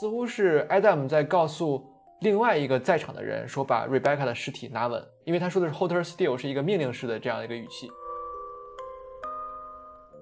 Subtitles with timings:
[0.00, 1.86] 似乎是 Adam 在告诉
[2.20, 7.88] 另外一个在场的人说把 Rebecca 的尸体拿稳，因为他说的是 Hold her still，是一个命令式的这样一个语气。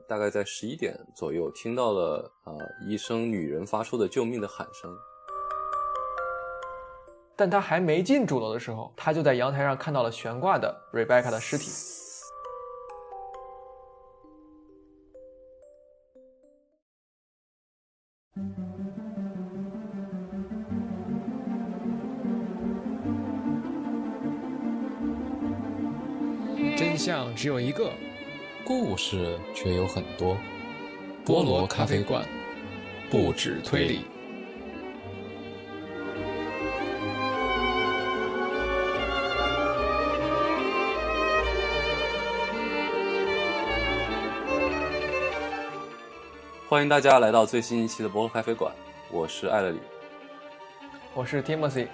[0.06, 2.54] 大概在十一点左右，听到了呃
[2.86, 4.94] 一声女人发出的救命的喊声。
[7.34, 11.70] 但他还没进主楼的时候，他就在阳台上看到了悬挂的 Rebecca 的尸体。
[27.04, 27.92] 真相只有一个，
[28.64, 30.36] 故事却有很多。
[31.26, 32.24] 菠萝咖啡馆，
[33.10, 34.04] 不止推理。
[46.68, 48.72] 欢迎大家来到最新一期的菠萝咖啡馆，
[49.10, 49.80] 我是艾乐里，
[51.14, 51.88] 我是 Timothy。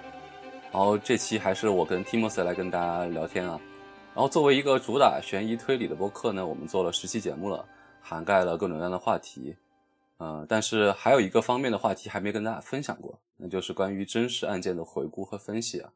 [0.71, 3.59] 然后这期还是我跟 Timothy 来跟大家聊天啊。
[4.19, 7.65] 然后作为一个主打悬疑推理的播客呢，我们做了十期节目了，
[8.01, 9.55] 涵盖了各种各样的话题。
[10.17, 15.89] 呃，但是还有一个方面的话题还没跟大家分享过，那就是关于真实案件的回顾和分析啊。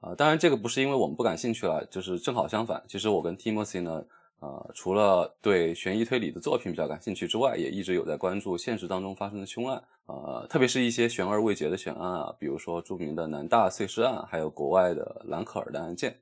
[0.00, 2.82] 啊，当然这个不是因为我们不感兴趣了，就是正好相反。
[2.88, 4.04] 其实我跟 Timothy 呢。
[4.40, 16.18] 呃，除了对悬疑推理的作品比较感兴趣之外，也一直有在关注现实当中发生的凶案，呃，特别是一些悬而未决的悬案啊，比如说著名的南大碎尸案，还有国外的兰可儿的案件。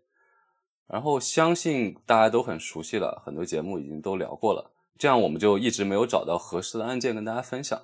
[0.86, 7.80] 然后相信大家都很熟悉了，很多节目已经都聊过了，这样我们就一直没有找到合适的案件跟大家分享。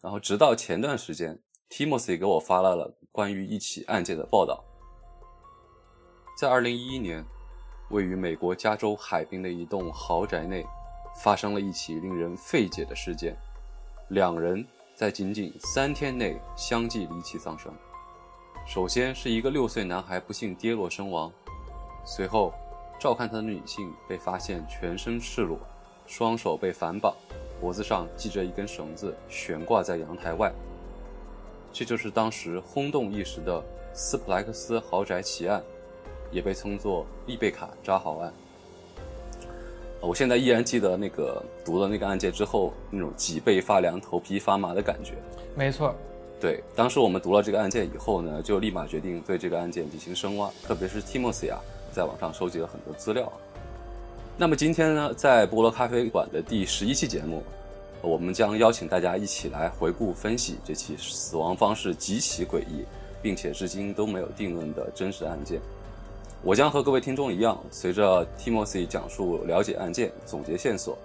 [0.00, 4.64] 然后直到前段时间，Timothy 给我发来了关于一起案件的报道，
[6.38, 7.24] 在二零一一年。
[7.90, 10.66] 位于美国加州海滨的一栋豪宅内，
[11.22, 13.36] 发生了一起令人费解的事件。
[14.08, 17.72] 两人在仅仅三天内相继离奇丧生。
[18.66, 21.32] 首先是一个六岁男孩不幸跌落身亡，
[22.06, 22.54] 随后
[22.98, 25.58] 照看他的女性被发现全身赤裸，
[26.06, 27.14] 双手被反绑，
[27.60, 30.50] 脖子上系着一根绳子悬挂在阳台外。
[31.70, 33.62] 这就是当时轰动一时的
[33.92, 35.62] 斯普莱克斯豪宅奇案。
[36.32, 38.34] 也被称作丽贝卡扎豪案。
[40.00, 45.14] 我现在依然记得那个读了那个案件之后那种脊背发凉、头皮发麻的感觉。
[45.54, 45.94] 没错，
[46.40, 51.60] 对，当时我们读了这个案件以后呢，就立马决定对这个案件进行深挖，特别是 Timothy 啊，
[51.96, 53.32] 在网上收集了很多资料。
[54.36, 57.42] 那么今天呢，在菠萝咖啡馆的第十一期节目，
[58.02, 62.84] 我们将邀请大家一起来回顾分析这起死亡方式极其诡异，
[63.22, 65.58] 并且至今都没有定论的真实案件。
[66.42, 70.98] 我将和各位听众一样，随着 Timothy 讲述了解案件、总结线索。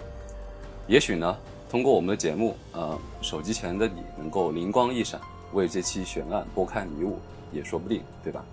[0.88, 1.38] 也许呢，
[1.70, 5.22] 通过我们的节目，呃，手机前的你能够灵光一闪，
[5.54, 7.18] 为这期悬案拨开迷雾，
[7.54, 8.44] 也说不定，对吧？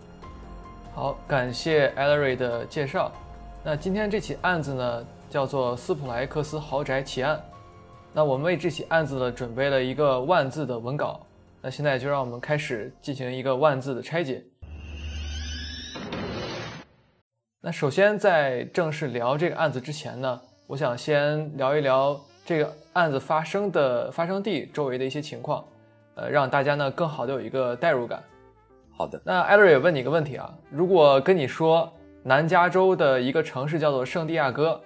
[0.98, 3.12] 好，感谢 Ellery 的介绍。
[3.62, 7.40] 那今天这起案子呢，叫做斯普莱克斯豪宅奇案。
[8.12, 11.24] 那我们为这起案子呢，准备了一个万字的文稿。
[11.62, 14.42] 那现在就让我们开始进行一个万字的拆解。
[17.60, 25.64] 那首先，在正式聊这个案子之前呢，我想先聊一聊这个案子发生的发生地周围的一些情况，
[26.16, 28.20] 呃，让大家呢更好的有一个代入感。
[28.98, 31.88] 好的，那艾瑞也问你一个问题啊，如果跟你说
[32.24, 34.80] 南加州的一个城市叫做圣地亚哥，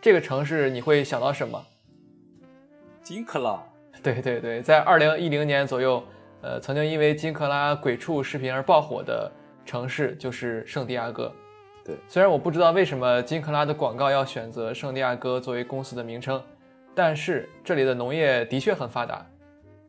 [0.00, 1.62] 这个城市你会想到什么？
[3.02, 3.62] 金克拉。
[4.02, 6.02] 对对对，在二零一零年左右，
[6.40, 9.30] 呃，曾经因为金克拉鬼畜视频而爆火的
[9.66, 11.30] 城市就是圣地亚哥。
[11.84, 16.42] 对，虽然我不知道为什么金克拉的广告要选择圣地亚哥作为公司的名称，
[16.94, 19.26] 但是这里的农业的确很发达。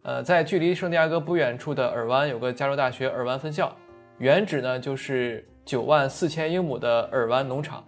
[0.09, 3.71] 呃，在距离圣地亚哥不远处的尔湾有个加州大学尔湾分校，
[4.17, 7.85] 原址呢就是九万四千英亩的尔湾农场。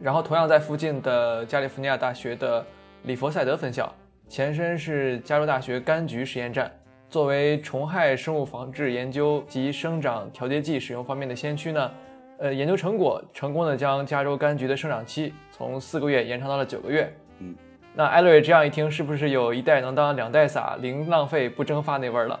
[0.00, 2.66] 然后同样在附近的加利福尼亚大学的
[3.04, 3.94] 里佛赛德分校，
[4.28, 6.68] 前身是加州大学柑橘实验站，
[7.08, 11.88] 作为虫害生物防治研究及生长调节剂使用方面的先驱呢。
[12.38, 17.08] 呃，研究成果成功的将加州柑橘的生长期从四个月延长到了九个月。
[17.38, 17.54] 嗯，
[17.98, 22.40] 那艾瑞这样一听，是不是有一代能当两代撒，零浪费不蒸发那味儿了？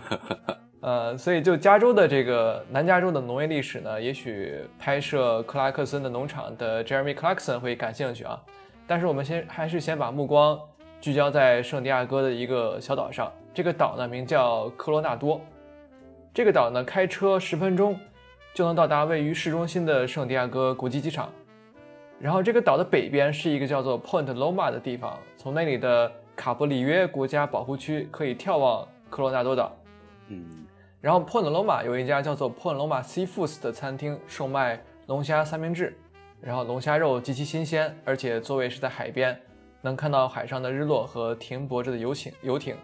[0.82, 8.38] 呃，所以就加州的这个南加州的农业历史呢，也许拍摄克拉克森的农场的 Jeremy Clarkson 会感兴趣啊。
[8.86, 10.60] 但是我们先还是先把目光
[11.00, 13.32] 聚焦在圣地亚哥的一个小岛上。
[13.54, 15.40] 这个岛呢名叫科罗纳多，
[16.34, 17.98] 这个岛呢开车十分钟。
[18.52, 21.30] 就能到达位于市中心的圣地亚哥国际机场，
[22.18, 29.76] 然后这个岛的北边是一个叫做 Point Loma 的地方，从那里的卡布里约国家保护区可以眺望科罗纳多岛。
[30.28, 30.66] 嗯
[31.00, 35.96] 然后 Point Loma 有一家叫做 Point Loma Seafoods 的餐厅，售卖龙虾三明治，
[36.40, 39.38] 然后龙虾肉极其新鲜，而且座位是在海边，
[39.82, 42.74] 能看到海上的日落和停泊着的游艇游艇。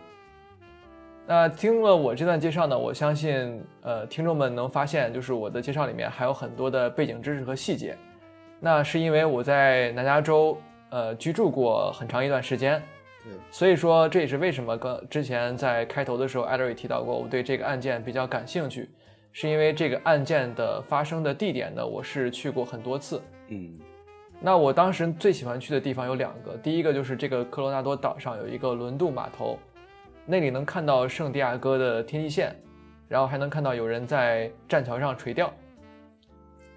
[1.26, 7.96] 那听了我这段介绍呢，我相信呃听众们能发现，就是我的介绍里面还有很多的背景知识和细节。
[8.64, 10.56] 那是因为我在南加州
[10.90, 12.80] 呃居住过很长一段时间，
[13.24, 18.88] 对，所以说这也是为什么刚之前在开头的时候，艾德瑞提到过，我对这个案件比较感兴趣，
[19.32, 23.20] 是因为这个案件的发生的地点呢，我是去过很多次。
[23.48, 23.72] 嗯
[24.40, 29.58] 那我当时最喜欢去的地方有两个，第一个就是这个科罗纳多岛上有一个轮渡码头，
[30.24, 32.54] 那里能看到圣地亚哥的天际线，
[33.08, 35.52] 然后还能看到有人在栈桥上垂钓。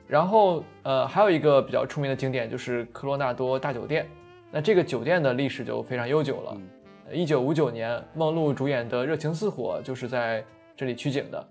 [0.07, 4.07] 然后呃，还有一个比较出名的景点就是科罗纳多大酒店，
[4.52, 6.52] 那这个酒店的历史就非常悠久了。
[6.56, 6.69] 嗯
[7.12, 10.44] 一九五九年，梦露主演的《热情似火》就是在
[10.75, 11.48] 这里取景的。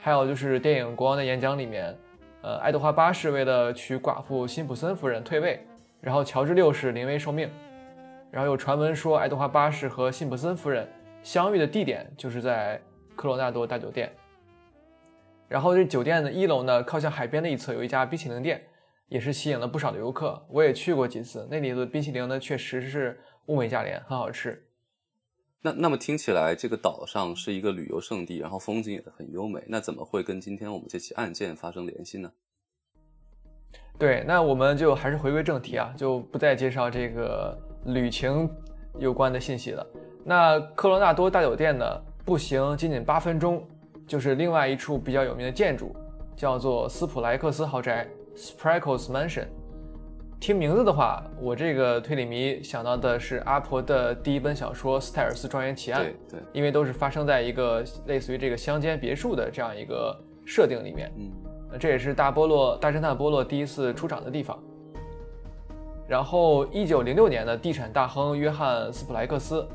[0.00, 1.96] 还有就是电影《国王的演讲》里面，
[2.42, 5.64] 呃，爱德华八世为了娶寡妇辛普森夫人退位，
[6.00, 7.48] 然后乔治六世临危受命。
[8.32, 10.84] 然后有传闻说，爱德华八世和辛普森夫人
[11.22, 12.80] 相遇的地点就是在
[13.14, 14.10] 科罗纳多大酒店。
[15.48, 18.66] 然后这酒店的一楼呢，靠向海边的一侧有一家冰淇淋店，
[19.08, 20.44] 也是吸引了不少的游客。
[20.50, 24.64] 我也去过几次，那里的冰淇淋呢，确实是物美价廉，很好吃。
[25.62, 32.30] 那那么听起来，这个岛上是一个旅游胜地，然后风景也很优美，那怎么会跟今天我们这起案件发生联系呢？
[33.98, 37.56] 对，那我们就还是回归正题啊，就不再介绍这个
[37.86, 38.48] 旅行
[38.98, 39.86] 有关的信息了。
[40.24, 41.84] 那科罗纳多大酒店呢，
[42.24, 43.66] 步行仅仅八分钟，
[44.06, 45.94] 就是另外一处比较有名的建筑，
[46.36, 48.06] 叫做斯普莱克斯豪宅
[48.36, 49.46] （Sprinkles Mansion）。
[50.38, 60.14] 听名字的话，我这个推理迷想到的是阿婆的第一本小说《斯泰尔斯庄园奇案》，对对，因为都是发生在一个类似于这个乡间别墅的这样一个
[60.44, 61.10] 设定里面。
[61.16, 61.32] 嗯
[61.68, 64.56] 那这也是大波洛大侦探波洛第一次出场的地方。
[66.06, 69.66] 然后，一九零六年的地产大亨约翰斯普莱克斯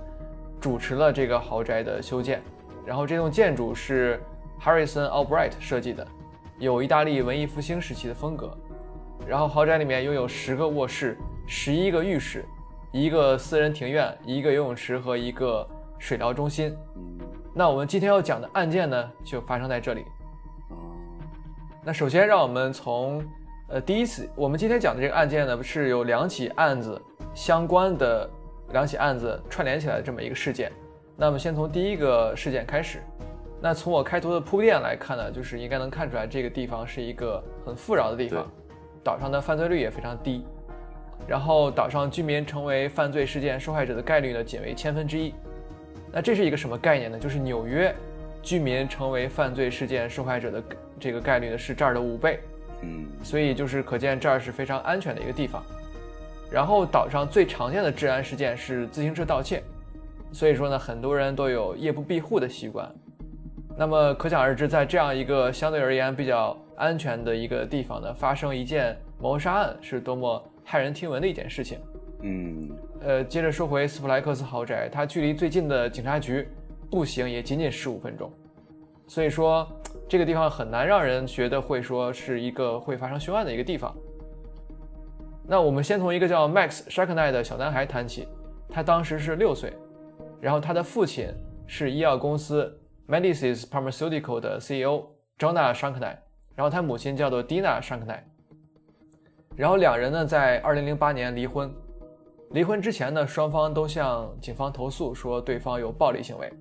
[0.61, 2.41] 主持了这个豪宅的修建。
[2.85, 4.21] 然后，这栋建筑是
[4.59, 6.05] Harrison Albright 设计的，
[6.57, 8.57] 有意大利文艺复兴时期的风格。
[9.27, 11.17] 然后，豪宅里面拥有十个卧室、
[11.47, 12.43] 十一个浴室、
[12.91, 15.67] 一个私人庭院、一个游泳池和一个
[15.99, 16.75] 水疗中心。
[17.53, 20.01] 那我们今天要讲的案件呢，就发生在这里。
[20.69, 20.75] 哦
[21.83, 23.23] 那首先，让我们从
[23.67, 26.99] 呃第一次，我们今天讲的这个案件呢，是有两起案子
[27.33, 28.29] 相关的
[28.71, 30.71] 两起案子串联起来的这么一个事件。
[31.21, 32.99] 那么先从第一个事件开始。
[33.61, 38.51] 那从我开头的铺垫来看呢，就是应该能看出来这个地方是一个很富饶的地方，
[39.03, 40.43] 岛上的犯罪率也非常低，
[41.27, 45.31] 然后岛上居民成为犯罪事件受害者的概率呢仅为千分之一。
[46.11, 47.19] 那这是一个什么概念呢？
[47.19, 47.93] 就是纽约
[48.41, 50.63] 居民成为犯罪事件受害者的
[50.99, 52.39] 这个概率呢是这儿的五倍，
[52.81, 55.63] 嗯所以就是可见这儿是非常安全的一个地方。
[56.49, 59.61] 然后岛上最常见的治安事件是自行车盗窃，
[60.31, 62.89] 所以说呢，很多人都有夜不闭户的习惯。
[63.77, 71.79] 那么可想而知，在这样一个相对而言比较安全的一个地方呢，发生一件谋杀案是多么骇人听闻的一件事情。
[72.23, 72.69] 嗯
[73.01, 76.47] 呃，接着说回斯普莱克斯豪宅，它距离最近的警察局
[76.89, 78.31] 步行也仅仅十五分钟，
[79.07, 79.67] 所以说
[80.07, 83.91] 这个地方很难让人觉得会说是一个会发生凶案的一个地方。
[85.47, 88.27] 那我们先从一个叫 Max s h a k n a 的小男孩谈起，
[88.69, 89.73] 他当时是六岁，
[90.41, 91.27] 然后他的父亲
[91.67, 95.05] 是医药公司 Medicis Pharmaceutical 的 CEO
[95.37, 96.19] Jonah s h a k n a
[96.55, 98.23] 然后他母亲叫做 Dina s h a k n a
[99.55, 101.71] 然后两人呢在2008年离婚。
[102.51, 106.51] 离婚之前呢，双方都向警方投诉说对方有暴力行为。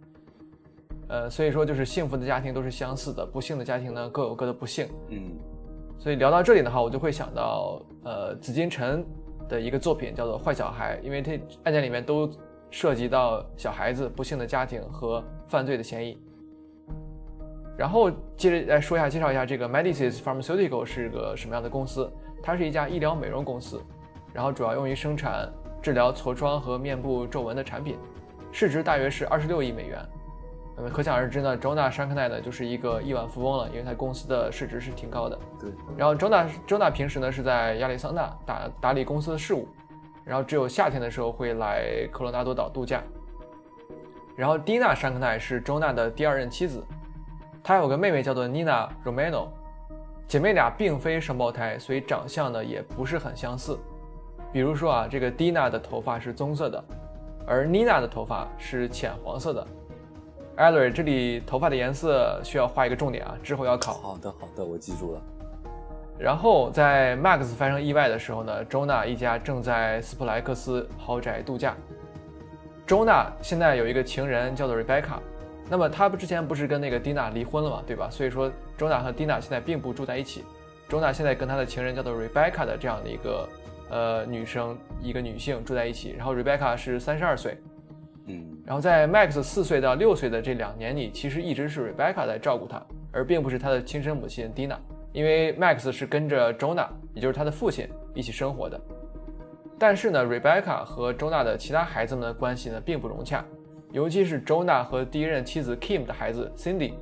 [1.08, 4.88] 呃，所以说就是幸福的家庭都是相似的，不幸的家庭呢各有各的不幸。
[5.08, 5.36] 嗯
[5.98, 9.04] 所以聊到这里的话，我就会想到呃紫金陈
[9.48, 12.30] 的一个作品叫做《坏小孩》，因为这案件里面都
[12.70, 16.18] 涉及到小孩子、不幸的家庭和犯罪的嫌疑。
[17.76, 22.10] 然后接着来说一下，介绍一下这个 Medicis Pharmaceutical 是个什么样的公司？
[22.42, 23.82] 它是一家医疗美容公司，
[24.32, 25.50] 然后主要用于生产
[25.82, 27.98] 治疗痤疮和面部皱纹的产品，
[28.52, 29.98] 市值大约是二十六亿美元。
[30.76, 35.38] 那么可想而知呢，Jonah s h a n k n a 呢就是一个亿万富翁了，因为他公司的市值是挺高的。
[35.58, 39.68] 对，然后 Jonah Jonah 平时呢是在亚利桑那打打理公司的事务，
[40.24, 43.02] 然后只有夏天的时候会来科罗纳多岛度假。
[44.36, 46.82] 然后 Dina s h a n k n a 是周娜的第二任妻子，
[47.62, 49.48] 她有个妹妹叫做 Nina Romano，
[50.26, 53.78] 姐妹俩并非双胞胎，所以长相呢也不是很相似。
[54.52, 56.82] 比如说啊，这个蒂娜的头发是棕色的，
[57.46, 59.66] 而 Nina 的头发是浅黄色的。
[60.56, 63.94] 艾瑞，这里头发的颜色需要画一个重点啊，之后要考。
[63.94, 65.22] 好的，好的，我记住了。
[66.20, 71.74] 然后在 Max 发生意外的时候呢，周娜一家正在斯普莱克斯豪宅度假。
[72.86, 75.18] 周娜现在有一个情人叫做 Rebecca，
[75.70, 78.08] 那么他不之前不是跟那个 Dina 离婚了嘛，对吧？
[78.10, 80.44] 所以说周娜和 Dina 现在并不住在一起。
[80.90, 83.48] 周娜现在跟他的情人叫做 Rebecca 的这样的一个
[83.88, 86.14] 呃女生，一个女性住在一起。
[86.18, 87.56] 然后 Rebecca 是三十二岁，
[88.26, 94.76] 嗯，然后在 Max 四岁到六岁的这两年里，其实一直是 Rebecca 在照顾他，而并不是他的亲生母亲 Dina。
[95.12, 98.80] 因为 Max 是跟着 Jonah，也就是他的父亲一起生活的。
[99.78, 103.44] 但是呢，Rebecca 和 Jonah 的其他孩子们的关系呢并不融洽，
[103.92, 106.92] 尤其是 Jonah 和第一任妻子 Kim 的孩子 Cindy。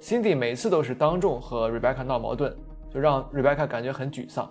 [0.00, 2.56] Cindy 每次都是当众和 Rebecca 闹矛盾，
[2.88, 4.50] 就让 Rebecca 感觉很沮丧。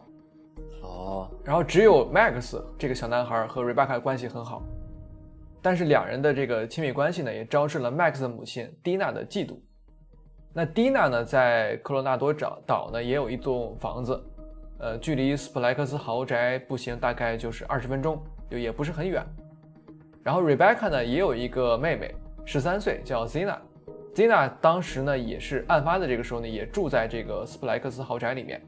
[0.83, 4.61] 哦，然后只有 Max 这个小男孩和 Rebecca 关系很好，
[5.61, 9.57] 但是两人的这个亲密关系呢，也招致了 Max 的母亲 Dina 的嫉妒。
[10.57, 14.19] 那 Dina 呢，在科罗纳多岛岛呢也有一栋房子，
[14.79, 19.23] 呃，距离斯普莱克斯豪宅步行大概就是二十分钟，就也不是很远。
[20.23, 22.11] 然后 Rebecca 呢也有一个妹妹，
[22.43, 23.55] 十三岁，叫 Zina。
[24.15, 28.59] Zina 当时呢也是案发的这个时候呢，也住在这个斯普莱克斯豪宅里面。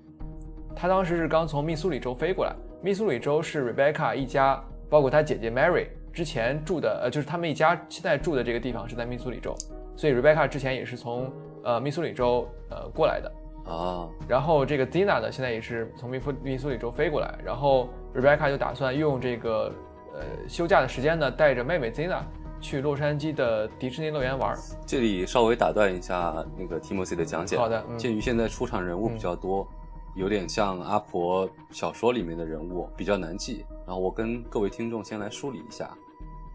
[0.75, 2.53] 她当时是刚从密苏里州飞过来，
[2.83, 9.55] 密苏里州是 Rebecca 一家，包括她姐姐 Mary 之前住的，呃，就是他们一家现在住的这个地方是在密苏里州，
[9.95, 13.31] 所以 Rebecca 之前也是从呃密苏里州呃过来的。
[13.65, 19.71] 啊，然后这个 Zina 呢，现在也是从密苏密苏里州飞过来，然后 Rebecca 就打算用这个
[20.13, 22.21] 呃休假的时间呢，带着妹妹 Zina
[22.59, 24.57] 去洛杉矶的迪士尼乐园玩。
[24.87, 27.57] 这里稍微打断一下那个 Timothy 的讲解。
[27.57, 29.67] 好的，嗯鉴于现在出场人物比较多，
[30.15, 33.63] 有点像阿婆小说里面的人物，比较难记。
[33.85, 35.95] 然后我跟各位听众先来梳理一下。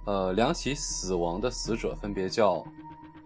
[0.06, 2.64] 呃，两起死亡的死者分别叫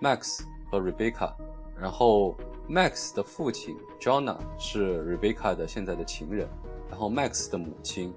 [0.00, 1.32] Max 和 Rebecca，
[1.80, 2.36] 然后
[2.68, 6.48] Max 的父亲 Jonah 是 Rebecca 的现在的情人，
[6.90, 8.12] 然后 Max 的母亲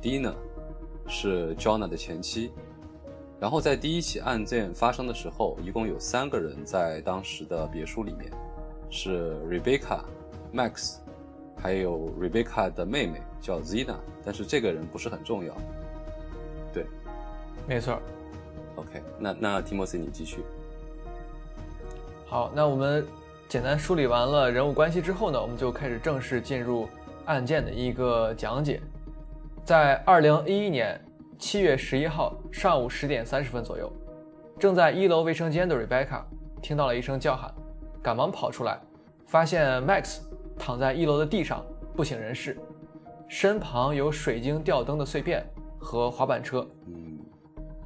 [0.00, 0.34] Dina
[1.06, 2.52] 是 Jonah 的前妻。
[3.38, 8.32] 然后在第一起案件发生的时候，一共有三个人在当时的别墅里面，
[8.88, 10.00] 是 Rebecca、
[10.54, 10.96] Max，
[11.54, 15.54] 还有 Rebecca 的妹妹叫 Zina，但是这个人不是很重要。
[16.72, 16.86] 对
[17.68, 18.00] 没错。
[18.76, 20.42] ，OK，那那 Timothy 你继续。
[22.28, 23.06] 好，那我们
[23.48, 26.88] 简单梳理完了人物关系之后呢，我们就开始正式进入
[27.26, 28.80] 案件的一个讲解。
[29.64, 31.00] 在二零一一年
[31.38, 33.90] 七月十一号上午十点三十分左右，
[34.58, 36.22] 正在一楼卫生间的 Rebecca
[36.60, 37.54] 听到了一声叫喊，
[38.02, 38.76] 赶忙跑出来，
[39.28, 40.18] 发现 Max
[40.58, 41.64] 躺在一楼的地上
[41.94, 42.58] 不省人事，
[43.28, 45.46] 身旁有水晶吊灯的碎片
[45.78, 46.66] 和滑板车。
[46.86, 47.20] 嗯，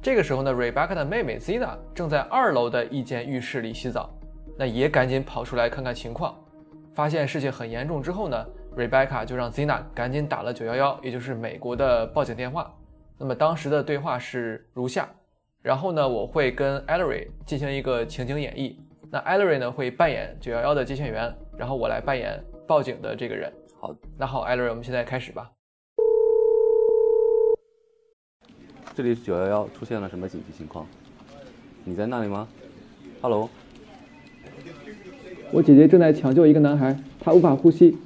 [0.01, 4.09] 这个时候呢，Rebecca 的妹妹 Zina 正在二楼的一间浴室里洗澡，
[4.61, 6.35] 那也赶紧跑出来看看情况。
[6.93, 8.45] 发现事情很严重之后呢
[8.77, 12.71] ，Rebecca 就让 Zina 赶紧打了九幺幺也就是美国的报警电话。
[13.17, 15.09] 那么当时的对话是如下，
[15.63, 18.75] 然后呢，我会跟 Ellery 进行一个情景演绎。
[19.09, 23.51] 那 Ellery 呢会扮演九幺幺的接线员，然后我来扮演报警的这个人。
[23.79, 25.49] 好，那好，Ellery，我们现在开始吧。
[28.93, 30.85] 这里是九幺幺，出现了什么紧急情况？
[31.83, 32.47] 你在那里吗
[33.23, 33.49] ？Hello，
[35.53, 37.97] 我姐姐正在抢救一个男孩，他无法呼吸。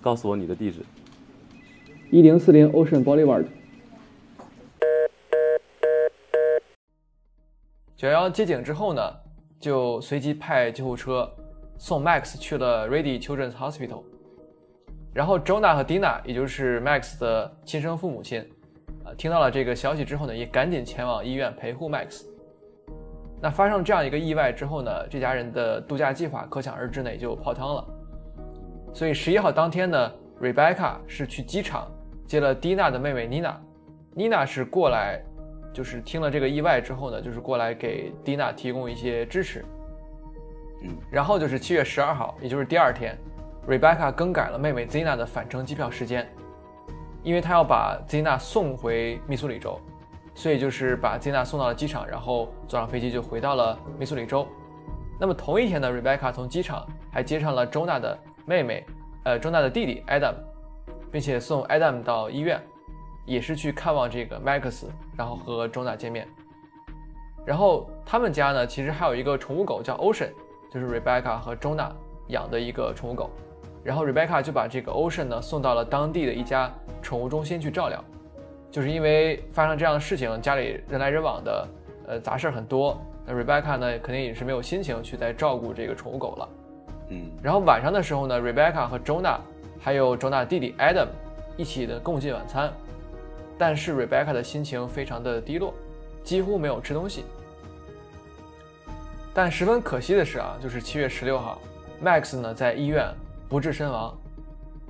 [0.00, 0.80] 告诉我你的地址。
[2.10, 3.44] 一零四零 Ocean Boulevard。
[7.94, 9.02] 九幺幺接警之后呢，
[9.60, 11.30] 就随即派救护车
[11.76, 14.02] 送 Max 去了 Ready Children's Hospital。
[15.12, 18.40] 然后 Jonah 和 Dina，也就是 Max 的亲生父母亲，
[19.04, 22.24] 啊，听到了这个消息之后呢，也赶紧前往医院陪护 Max。
[23.40, 27.86] 那发生这样一个意外之后呢，这家人的度假计划可想而知呢，也就泡汤了。
[28.94, 31.90] 所以十一号当天呢，Rebecca 是去机场
[32.26, 33.54] 接了 Dina 的妹妹 Nina。
[34.14, 35.20] Nina 是过来，
[35.72, 39.64] 就是听了这个意外之后呢，就是过来给 Dina 提供一些支持。
[40.82, 43.18] 嗯，然后就是七月十二号，也就是第二天
[43.66, 46.26] ，Rebecca 更改了妹妹 Zina 的返程机票时间，
[47.22, 49.80] 因为她要把 Zina 送回密苏里州，
[50.34, 54.46] 所以就是把 Zina 送到了机场，然后坐上飞机就回到了密苏里州。
[55.18, 58.84] 那么同一天呢，Rebecca 从机场还接上了周娜的妹妹，
[59.24, 60.34] 呃周娜的弟弟 Adam，
[61.12, 62.60] 并且送 Adam 到医院，
[63.24, 64.86] 也是去看望这个 Max，
[65.16, 66.26] 然后和周娜见面。
[67.46, 70.30] 然后他们家呢，其实还有一个宠物狗叫 Ocean，
[70.68, 71.94] 就是 Rebecca 和周娜
[72.28, 73.30] 养的一个宠物狗。
[73.84, 76.72] 然后 Rebecca 就把这个 Ocean 呢送到了当地的一家
[77.02, 78.02] 宠物中心去照料。
[78.74, 81.68] 就是因为发生这样的事情，家里人来人往的，
[82.08, 86.48] 呃，杂事儿很多，那 Rebecca 呢，肯定也是没有心情去再照顾这个宠物狗了。
[87.10, 89.38] 嗯，然后晚上的时候呢，Rebecca 和 Jonah
[89.78, 91.06] 还有 Jonah 弟弟 Adam
[91.56, 92.72] 一起的共进晚餐，
[93.56, 95.72] 但是 Rebecca 的心情非常的低落，
[96.24, 97.24] 几乎没有吃东西。
[99.32, 101.60] 但十分可惜的是啊，就是七月十六号
[102.02, 103.06] ，Max 呢在医院
[103.48, 104.12] 不治身亡。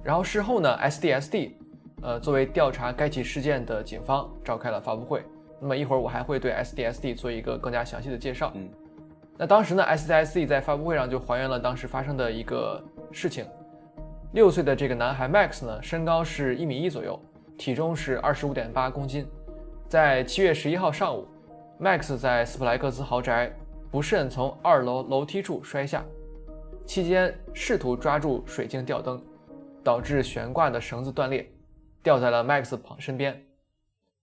[0.02, 1.50] 然后事后呢，SDSD，
[2.04, 5.24] 呃，作为调查该起事件的警方召开了发布会。
[5.58, 8.52] 那么一会儿我还会对 SDSD 做一个更加详细的介绍。
[8.54, 8.68] 嗯，
[9.38, 13.46] 那当时呢，SDSD 在发布会上就还原了当时发生的一个事情。
[14.32, 17.18] 六岁的这个男孩 Max 呢，身高是一米一左右，
[17.56, 19.26] 体重是二十五点八公斤。
[19.88, 21.26] 在七月十一号上午
[21.80, 23.50] ，Max 在斯普莱克斯豪宅
[23.90, 26.04] 不慎从二楼楼梯处摔下，
[26.84, 29.18] 期间试图抓住水晶吊灯。
[29.82, 31.46] 导致悬挂的绳子断裂，
[32.04, 33.42] 掉在了 Max 旁身边。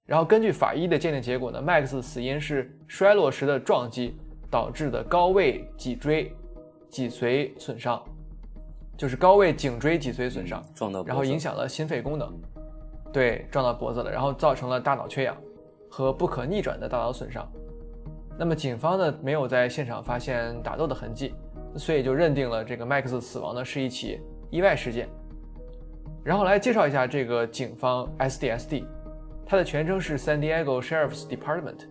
[0.05, 4.15] 然后根据法医的鉴定结果呢，Max 死因是摔落时的撞击
[4.49, 6.33] 导致的高位脊椎
[6.89, 8.01] 脊髓损伤，
[8.97, 12.31] 就是高位颈椎脊髓损伤，撞到，然后影响了心肺功能，
[13.13, 15.35] 对，撞到脖子了，然后造成了大脑缺氧
[15.89, 17.49] 和不可逆转的大脑损伤。
[18.37, 21.33] 那么警方呢没有在现场发现打斗的痕迹，
[21.77, 24.19] 所以就认定了这个 Max 死亡呢是一起
[24.49, 25.07] 意外事件。
[26.23, 28.85] 然后来介绍一下这个警方 SDSD，
[29.45, 31.87] 它的全称是 San Diego Sheriff's Department。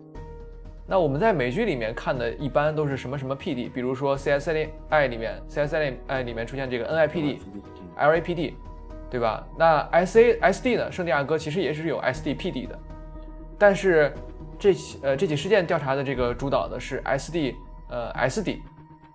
[0.86, 7.38] 那我们在美剧里面看的一般都是什么什么 PD，比如说 CSI 里面 CSI 里面出现这个 NIPD、
[7.96, 8.54] LAPD，
[9.08, 9.46] 对吧？
[9.56, 10.90] 那 SASD 呢？
[10.90, 12.78] 圣地亚哥其实也是有 SDPD 的，
[13.56, 14.12] 但是
[14.58, 17.54] 这起呃这起事件调查的这个主导的是 SD
[17.88, 18.60] 呃 SD，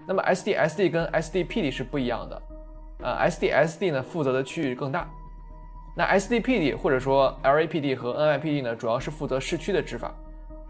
[0.07, 2.41] 那么 SDSD 跟 SDPD 是不一样的。
[2.99, 5.09] 呃，SDSD 呢负责的区域更大，
[5.95, 10.13] 那 SDPD 或者说 LAPD 和 NIPD 呢，主要是负责市区的执法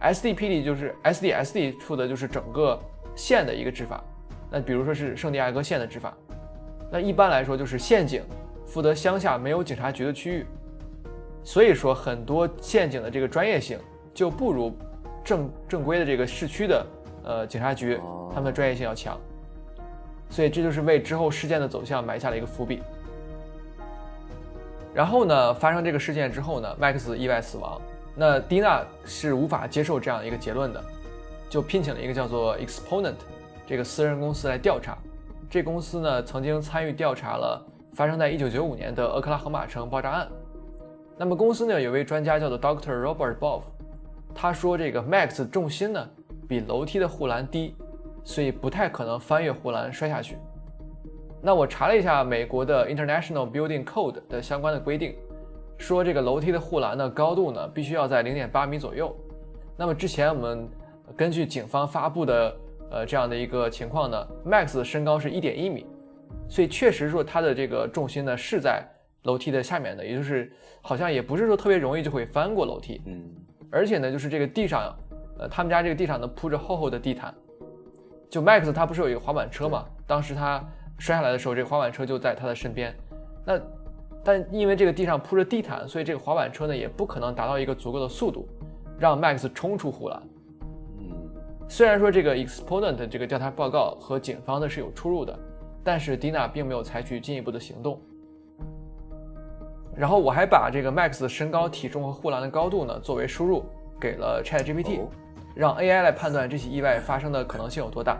[0.02, 2.80] ，SDPD 就是 SDSD 负责就是整个
[3.16, 4.04] 县的一个执法，
[4.52, 6.14] 那比如说是圣地亚哥县的执法，
[6.92, 8.24] 那一般来说就是县警
[8.66, 10.46] 负责乡下没有警察局的区域，
[11.44, 13.80] 所以说很多县警的这个专业性
[14.14, 14.76] 就不如
[15.24, 16.88] 正正规的这个市区的
[17.24, 19.18] 呃警察局，他们的专业性要强。
[20.30, 22.82] 所以这就是为之后事件的走向埋下了一个伏笔。
[24.94, 27.82] 然后呢，发生这个事件之后呢，Max 意外死亡。
[28.16, 30.82] 那蒂娜是无法接受这样一个结论的，
[31.50, 33.16] 就聘请了一个叫做 Exponent
[33.68, 34.98] 这个私人公司来调查。
[35.50, 37.62] 这公司呢，曾经参与调查了
[37.94, 40.30] 发生在1995年的俄克拉荷马城爆炸案。
[41.18, 43.02] 那么公司呢，有位专家叫做 Dr.
[43.02, 43.64] Robert Boff，
[44.34, 46.10] 他说这个 Max 重心呢
[46.48, 47.76] 比楼梯的护栏低。
[48.26, 50.36] 所以不太可能翻越护栏摔下去。
[51.42, 55.16] 那我查了一下美国的 International Building Code 的相关的规定，
[55.78, 59.16] 说这个楼梯的护栏的高度呢必须要在零点八米左右。
[59.78, 60.68] 那么之前我们
[61.16, 62.58] 根据警方发布的
[62.90, 65.86] 呃这样的一个情况呢，Max 的身高是一点一米，
[66.50, 68.84] 所以确实说他的这个重心呢是在
[69.24, 73.00] 楼梯的下面的，也就是好像也不是说特别容易就会翻过楼梯。
[73.06, 73.24] 嗯，
[73.70, 74.96] 而且呢就是这个地上，
[75.38, 77.32] 呃他们家这个地上呢铺着厚厚的地毯。
[78.36, 79.86] 就 Max 他不是有一个滑板车嘛？
[80.06, 80.62] 当时他
[80.98, 82.94] 摔下来的时候，这个滑板车就在他的身边。
[83.46, 83.58] 那
[84.26, 88.46] 但因为这个地上铺着地毯，所以这个滑板车呢也不可能达到一个足够的速度，
[89.00, 90.22] 让 Max 冲出护栏。
[90.98, 91.30] 嗯，
[91.70, 95.40] 虽然说这个 Exponent 这个调查报告和警方的是有出入的，
[95.82, 98.02] 但是 Dina 并没有采取进一步的行动。
[99.96, 103.64] 然后我还把这个 Max 的身高、体重和护栏的高度呢作为输入
[103.98, 105.00] 给了 ChatGPT。
[105.56, 108.18] 让 AI 来判断这起意外发生的可能性有多大，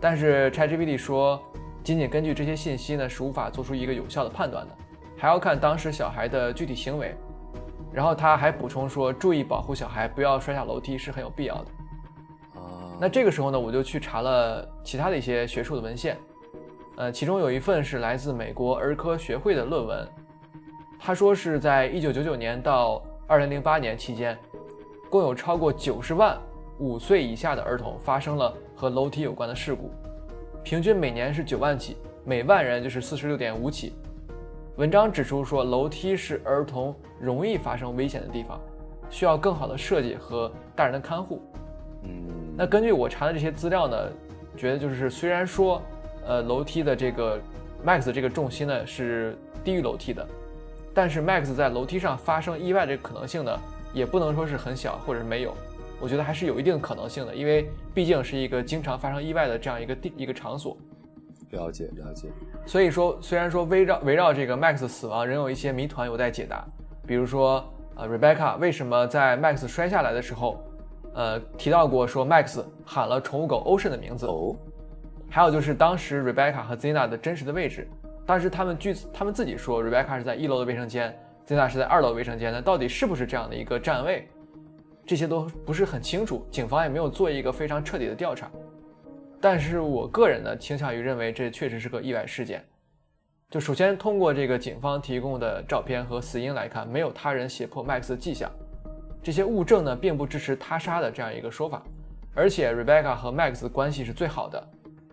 [0.00, 1.38] 但是 ChatGPT 说，
[1.84, 4.74] 仅仅根据这些信息呢是无法做出一个有效的判断的，
[5.18, 7.14] 还要看当时小孩的具体行为。
[7.92, 11.70] 然后他还补充说，注意保护小孩不要摔下楼梯是很有必要的。
[12.60, 16.16] 啊，那这个时候呢，我就去查了其他的一些学术的文献，
[16.96, 20.08] 呃，其中有一份是来自美国儿科学会的论文，
[20.98, 24.38] 他说是在1999年到2008年期间。
[25.08, 26.38] 共有超过九十万
[26.78, 29.90] 五岁以下的儿童发生了和楼梯有关的事故，
[30.62, 33.94] 平均每年是九万起，每万人就是四十六点五起。
[34.76, 38.60] 文章指出说，楼梯是儿童容易发生危险的地方，
[39.10, 41.42] 需要更好的设计和大人的看护。
[42.04, 43.96] 嗯，那根据我查的这些资料呢，
[44.56, 45.82] 觉得就是虽然说，
[46.24, 47.40] 呃，楼梯的这个
[47.84, 50.24] Max 这个重心呢是低于楼梯的，
[50.94, 53.58] 但是 Max 在楼梯上发生意外这个可能性呢？
[53.98, 55.52] 也不能说是很小，或者是没有，
[56.00, 60.76] 我觉得还是有一定可能性的，因为毕竟是一个经常发生意外的这样一个地一个场所。
[61.50, 62.28] 了解了解。
[62.66, 66.64] 所以说，虽然说围绕围绕这个 Max 死亡仍有一些谜团有待解答，
[67.06, 67.64] 比如说，
[67.96, 70.62] 呃，Rebecca 为什么在 Max 摔下来的时候，
[71.14, 74.26] 呃提到过说 Max 喊了宠物狗 Ocean 的名字。
[74.26, 74.54] 哦，
[75.30, 77.88] 还有就是当时 Rebecca 和 Zena 的真实的位置，
[78.26, 84.28] 当时他们据他们自己说，Rebecca 是在一楼的卫生间，Zena 是在二楼卫生间，那到底是不是这样的一个站位，
[85.06, 88.50] 这些都不是很清楚，警方也没有做一个非常彻底的调查。
[89.40, 92.62] 但是我个人呢，倾向于认为这确实是个意外事件。
[93.50, 98.50] 就首先通过这个警方提供的照片和死因来看，没有他人胁迫 Max 的迹象，
[99.22, 101.82] 这些物证呢并不支持他杀的这样一个说法。
[102.34, 104.62] 而且 Rebecca 和 Max 关系是最好的，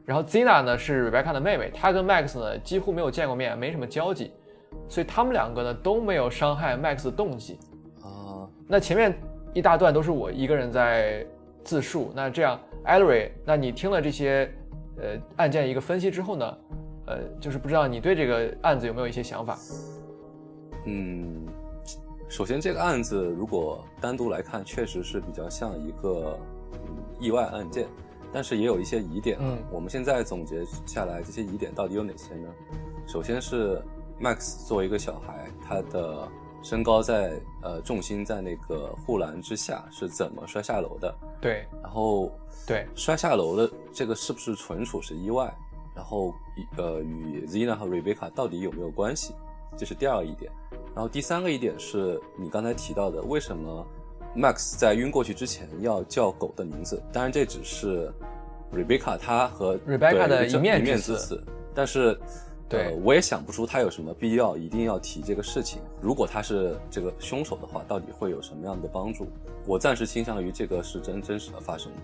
[0.05, 4.33] 然后 Zina 呢是 Rebecca 的妹妹，她跟 Max 呢几乎没有见过面，没什么交集，
[4.87, 7.57] 所以他们两个呢都没有伤害 Max 的动机。
[8.03, 9.17] 啊，那前面
[9.53, 11.25] 一大段都是我一个人在
[11.63, 14.51] 自述，那这样 e e r y 那你听了这些
[14.97, 16.57] 呃案件一个分析之后呢，
[17.07, 19.57] 呃，就是不知道你对这个案子有没有一些想法？
[20.85, 21.47] 嗯，
[22.29, 26.37] 首先这个案子如果单独来看，确实是比较像一个
[26.73, 26.79] 嗯
[27.19, 27.87] 意外案件，
[28.31, 29.37] 但是也有一些疑点。
[29.41, 32.49] 嗯我们现在总结下来，这些疑点到底有哪些呢？
[33.07, 33.81] 首先是
[34.19, 36.27] Max 作为一个小孩，他的
[36.63, 41.13] 身高在呃重心在那个护栏之下是怎么摔下楼的？
[41.41, 42.31] 对然后
[42.65, 45.53] 对，摔下楼的这个是不是纯属是意外？
[45.93, 46.33] 然后
[46.77, 49.33] 呃与 Zina 和 Rebecca 到底有没有关系？
[49.77, 50.51] 这是第二个一点。
[50.95, 53.85] 然后第三个一点是你刚才提到的，为什么
[54.35, 57.03] Max 在晕过去之前要叫狗的名字？
[57.11, 58.11] 当然这只是
[58.73, 62.17] Rebecca 她和 Rebecca 的一面之词，但是。
[62.67, 65.81] 对呃，我也想不出他有什么必要一定要提这个事情。
[66.01, 69.27] 如果他是这个凶手的话，到底会有什么样的帮助？
[69.65, 71.97] 我暂时倾向于这个是真真实的发生的。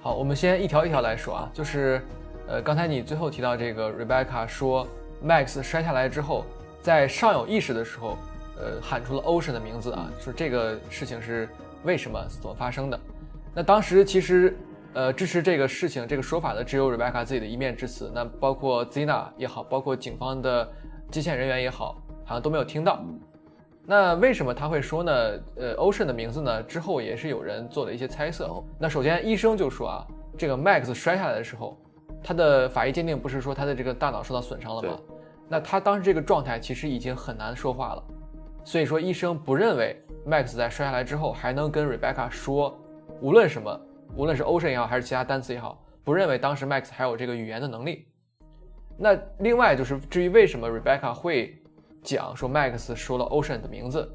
[0.00, 2.02] 好，我们先一条一条来说啊，就是，
[2.48, 4.86] 呃，刚才你最后提到这个 Rebecca 说
[5.24, 6.44] Max 摔下来之后，
[6.80, 8.18] 在尚有意识的时候，
[8.58, 11.48] 呃，喊出了 Ocean 的名字啊，说这个事情是
[11.84, 12.98] 为什么怎么发生的？
[13.54, 14.56] 那当时其实，
[14.94, 20.70] 呃，支持这个事情这个说法的只有 Rebecca 自己的一面之词，那包括 Zina 也好，包括警方的
[21.10, 23.02] 接线人员也好，好像都没有听到。
[23.86, 25.12] 那为什么他会说呢？
[25.56, 26.62] 呃，Ocean 的名字呢？
[26.62, 28.44] 之后也是有人做了一些猜测。
[28.44, 30.06] 哦那首先医生就说啊，
[30.38, 31.76] 这个 Max 摔下来的时候，
[32.22, 34.98] 他的法医鉴定不是说他的这个大脑受到损伤了吗？
[35.48, 38.04] 那他当时这个状态其实已经很难说话了，
[38.62, 42.78] 所以说医生不认为 Max 在摔下来之后还能跟 Rebecca 说，
[43.20, 43.80] 无论什么，
[44.14, 48.06] 无论是 Ocean 也好，还是其他单词也好，不认为当时 Max 还有这个语言的能力。
[48.98, 51.56] 那另外就是至于为什么 Rebecca 会
[52.02, 54.10] 讲说 Max 说了 Ocean 的名字，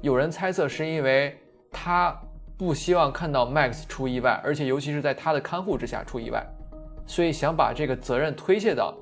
[0.00, 1.36] 有人猜测是因为
[1.70, 2.18] 他
[2.56, 6.44] 不希望看到 Max 出意外，而且尤其是在他的看护之下出意外，
[7.06, 8.96] 所以想把这个责任推卸到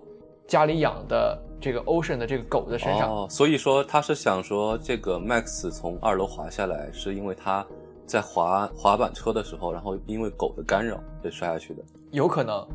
[0.48, 3.09] 家里养的这个 Ocean 的这个狗的身上。
[3.09, 7.64] 哦，所以说他是想说，这个 Max 从二楼滑下来，是因为他
[8.06, 11.82] 在滑滑板车的时候，然后因为狗的干扰被摔下去的。
[12.10, 12.66] 有可能，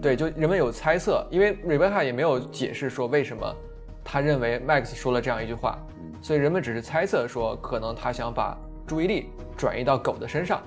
[0.00, 3.54] 对，就人们有猜测，因为 Rebecca 也没有解释说为什么
[4.02, 8.56] 他认为 Max 说了这样一句话，嗯所以人们只是猜测说，可能他想把
[8.86, 10.62] 注意力转移到狗的身上，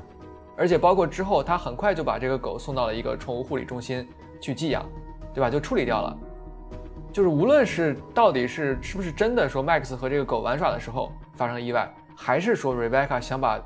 [0.55, 4.07] 而且包括之后他很快就把这个狗送到了一个宠物护理中心
[4.39, 4.85] 去寄养，
[5.33, 5.49] 对吧？
[5.49, 6.17] 就处理掉了。
[7.11, 13.59] 就是无论是到底是是不是真的说 Max 和这个狗玩耍的时候发生意外，还是说 Rebecca 想把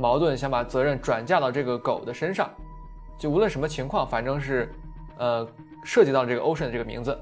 [0.00, 2.48] 矛盾想把责任转嫁到这个狗的身上，
[3.18, 4.72] 就无论什么情况，反正是，
[5.18, 5.46] 呃，
[5.84, 7.16] 涉及到这个 Ocean 这个名字，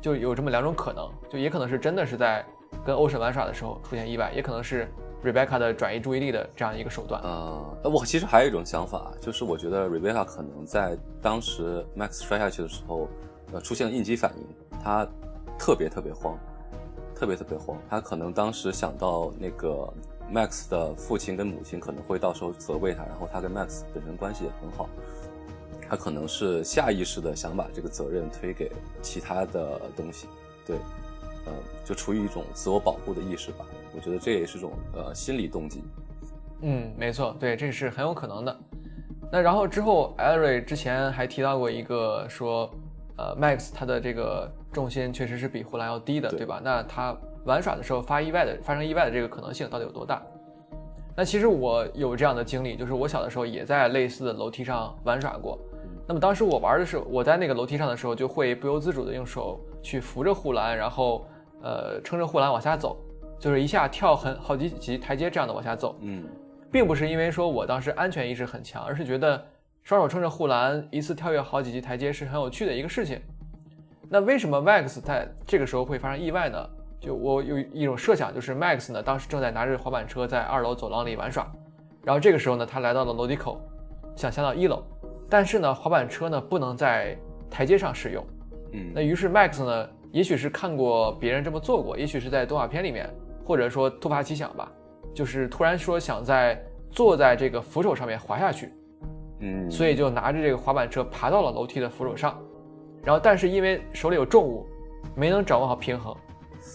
[0.00, 2.44] 就有这么两种可能，就也可能是真的是在
[2.86, 4.88] 跟 Ocean 玩耍的时候出现意外，也可能是
[5.24, 7.20] Rebecca 的转移注意力的这样一个手段。
[7.22, 13.08] 呃，我其实还有一种想法，就是我觉得 Rebecca 可能在当时 Max 摔下去的时候，
[13.52, 14.46] 呃，出现了应激反应，
[14.82, 15.04] 他
[15.58, 16.38] 特别特别慌，
[17.16, 17.76] 特别特别慌。
[17.90, 19.92] 他可能当时想到那个
[20.32, 24.88] Max 的父亲跟母亲可能会到时候责备他，然后他跟 Max 本身关系也很好，
[25.88, 28.70] 他可能是下意识的想把这个责任推给
[29.02, 30.26] 其他的东西，
[30.66, 30.76] 对，
[31.46, 31.52] 呃，
[31.84, 33.64] 就出于一种自我保护的意识吧。
[33.94, 35.82] 我觉得这也是种呃心理动机。
[36.62, 38.58] 嗯，没错，对，这是很有可能的。
[39.30, 42.70] 那然后之后 e r y 之前还提到过一个说，
[43.16, 46.60] 呃，Max 他的这个重心确实是比呼兰要低的，对对吧？
[46.64, 50.22] 那他玩耍的时候发意外的发生意外的这个可能性到底有多大？
[51.16, 55.58] 那其实我有这样的经历，就是我小的时候也在类似的楼梯上玩耍过。
[56.06, 61.26] 那么当时我玩的时候，我在那个楼梯上的时候，就会不由自主的用手去扶着护栏，然后
[61.62, 62.96] 呃撑着护栏往下走，
[63.38, 65.96] 就是一下跳很好几级台阶这样的往下走。
[66.00, 66.24] 嗯。
[66.72, 69.40] 并不是因为说我当时安全意识很强，而是觉得
[69.84, 73.20] 双手撑着护栏，一次跳跃好几级台阶是很有趣的一个事情。
[74.08, 76.58] 那为什么 Max 在这个时候会发生意外呢？
[77.04, 81.46] 就我有一种设想，就是 Max 呢当时正在拿着滑板车在二楼走廊里玩耍，
[82.02, 83.60] 然后这个时候呢，他来到了楼梯口，
[84.16, 84.82] 想下到一楼，
[85.28, 87.14] 但是呢，滑板车呢不能在
[87.50, 88.24] 台阶上使用。
[88.72, 93.06] 嗯，那于是 Max 呢，也许是看过别人这么做过，也许是在动画片里面，
[93.44, 94.72] 或者说突发奇想吧，
[95.14, 96.58] 就是突然说想在
[96.90, 98.72] 坐在这个扶手上面滑下去，
[99.40, 102.40] 嗯，所以就拿着这个滑板车爬到了楼梯的扶手上，
[103.02, 104.66] 然后但是因为手里有重物，
[105.14, 106.16] 没能掌握好平衡，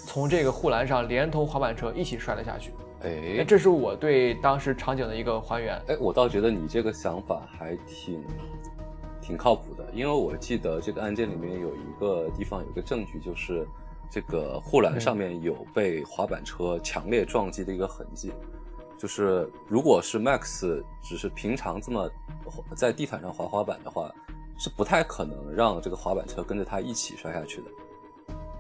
[0.06, 2.72] 从这个护栏上连同滑板车一起摔了下去。
[3.02, 5.82] 那哎这是我对当时场景的一个还原。
[5.88, 8.24] 哎，我倒觉得你这个想法还挺
[9.22, 13.66] 挺靠谱的，因为我记得这个案件里面有一个地方有个证据，就是
[14.12, 18.34] 这个护栏上面有被滑板车强烈撞击的一个痕迹。
[18.98, 22.12] 就是如果是 Max 只是平常这么
[22.76, 24.14] 在地毯上滑滑板的话，
[24.58, 27.68] 是不太可能让这个滑板车跟着他一起摔下去的。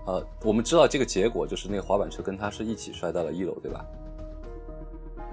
[0.09, 3.85] 呃，我们知道这个结果就是那个滑板车跟他是一起摔到了一楼，对吧？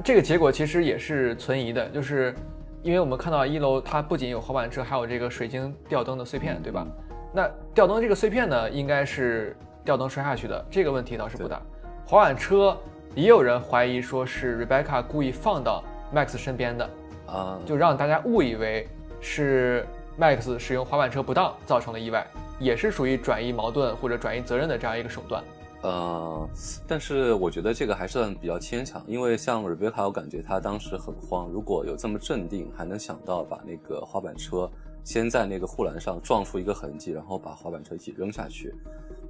[0.05, 2.35] 这个结果其实也是存疑的，就是
[2.83, 6.87] 因为我们看到一楼它不仅有滑板车，还有这个水晶吊灯的碎片，对吧？
[7.33, 11.59] 那吊灯这个碎片呢，应该是吊灯摔下去的，这个问题倒是不大。
[12.07, 12.77] 滑板车
[13.15, 15.83] 也有人怀疑说是 Rebecca 故意放到
[16.15, 16.91] Max 身边的，
[17.27, 18.87] 啊，就让大家误以为
[19.23, 19.87] 是
[20.21, 22.27] Max 使用滑板车不当造成了意外，
[22.59, 25.43] 也是属于转移矛盾或者转移责任的这样一个手段。
[25.83, 26.49] 呃，
[26.89, 34.69] 但是我觉得这个还算比较牵强，因为像 Rebecca，我感觉她当时很慌，如果有这么镇定，还能想到把那个滑板车
[35.05, 38.75] 先在那个护栏上撞出一个痕迹，然后把滑板车一起扔下去。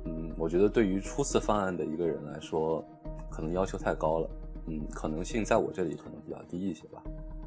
[0.05, 2.83] 嗯，我觉得对于初次犯案的一个人来说，
[3.29, 4.31] 可能要求太高了。
[4.69, 7.03] 嗯，可能性在我这里可能比较低一些吧。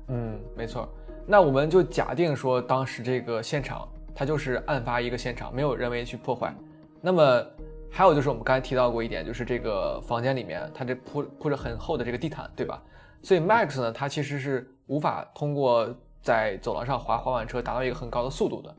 [0.09, 0.87] 嗯，没错。
[1.25, 6.53] 那我们就假定说，当时这个现场它就是案发一个现场，没有人为去破坏。
[7.01, 7.45] 那么
[7.89, 12.81] 还有就是我们刚才提到过一点，就是这个房间里面它这铺铺着很厚的这个地毯，对吧？
[13.21, 15.89] 所以 Max 呢，它其实是无法通过
[16.21, 18.75] 在走廊上滑滑板车达到一个很高的速度的。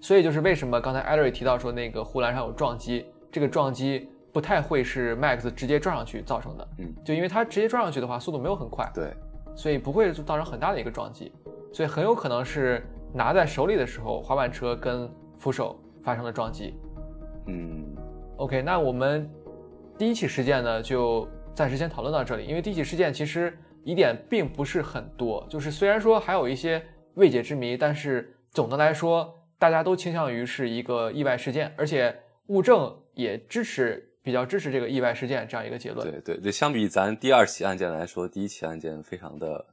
[0.00, 6.68] 所以就是为什么刚才艾瑞提到说那个护栏上有撞击，这个撞击不太会是 Max 直接撞上去造成的。
[6.78, 8.88] 嗯，就因为它直接撞上去的话，速度没有很快。
[8.94, 9.12] 对，
[9.56, 11.32] 所以不会造成很大的一个撞击，
[11.72, 16.74] 所以很有可能是拿在手里的时候，滑板车跟扶手发生了撞击。
[17.46, 17.96] 嗯
[18.36, 19.28] OK，那我们
[19.96, 32.14] 第一起事件呢，就暂时先讨论到这里，因为第一起事件其实疑点并不是很多，就是虽然说还有一些未解之谜，但是总的来说，大家都倾向于是一个意外事件，而且
[32.48, 36.06] 物证也支持比较支持这个意外事件这样一个结论。
[36.06, 39.64] 对对对，相比咱第二起案件来说，第一起案件非常的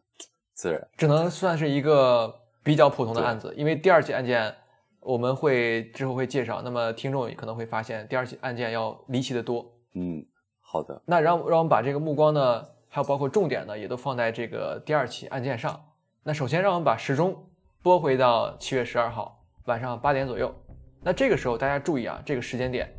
[0.54, 0.88] 自然。
[0.96, 4.56] 只能算是一个比较普通的案子，因为第二起案件
[5.02, 9.70] 我们会之后会介绍，那么听众可能会发现第二起案件要离奇的多。
[9.96, 10.26] 嗯，
[10.62, 11.02] 好的。
[11.06, 15.80] 那让让我们把这个目光呢，还有包括重点呢，也都放在这个第二起案件上。
[16.24, 17.50] 那首先让我们把时钟
[17.82, 20.54] 拨回到七月十二号晚上八点左右。
[21.02, 22.90] 那这个时候大家注意啊，这个时间点，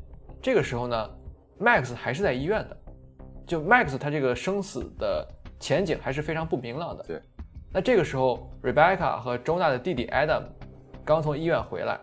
[0.43, 1.11] 这个时候呢
[1.59, 2.77] ，Max 还是在医院的，
[3.47, 5.27] 就 Max 他这个生死的
[5.59, 7.03] 前景还是非常不明朗的。
[7.05, 7.23] 对。
[7.75, 10.43] 那这个时候，Rebecca 和周娜的弟弟 Adam
[11.05, 11.99] 刚从医院回来。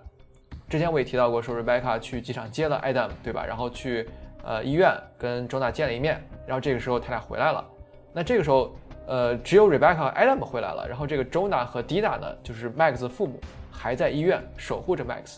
[0.67, 3.45] 之前我也提到过，说 Rebecca 去机场接了 Adam，对吧？
[3.45, 4.05] 然后去
[4.43, 7.65] 呃医院跟周娜见了一面，然后这个时候他俩回来了。
[8.11, 8.75] 那这个时候，
[9.07, 13.39] 呃，只有 Rebecca 和 Adam 回来了，然后这个周娜和 Dina 呢，就是 Max 的父母
[13.71, 15.37] 还在医院守护着 Max。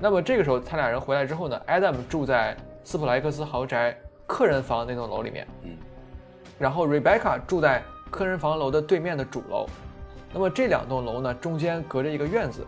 [0.00, 5.76] 那么这个时候他俩人回来之后呢，Adam 住在斯普莱克斯豪宅客人房那栋楼里面，嗯，
[6.58, 9.66] 然后 Rebecca 住在客人房楼的对面的主楼。
[10.32, 12.66] 那么这两栋楼呢，中间隔着一个院子。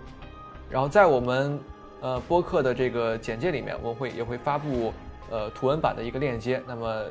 [0.71, 1.59] 然后在我们
[2.01, 4.93] 呃播客的这个简介里面，我会也会发布
[5.31, 6.63] 呃图文版的一个链接。
[6.67, 7.05] 那么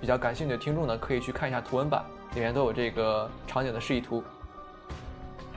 [0.00, 4.22] 比较感兴趣的听众呢，可以去看一下图文版，里面都有这个场景的示意图。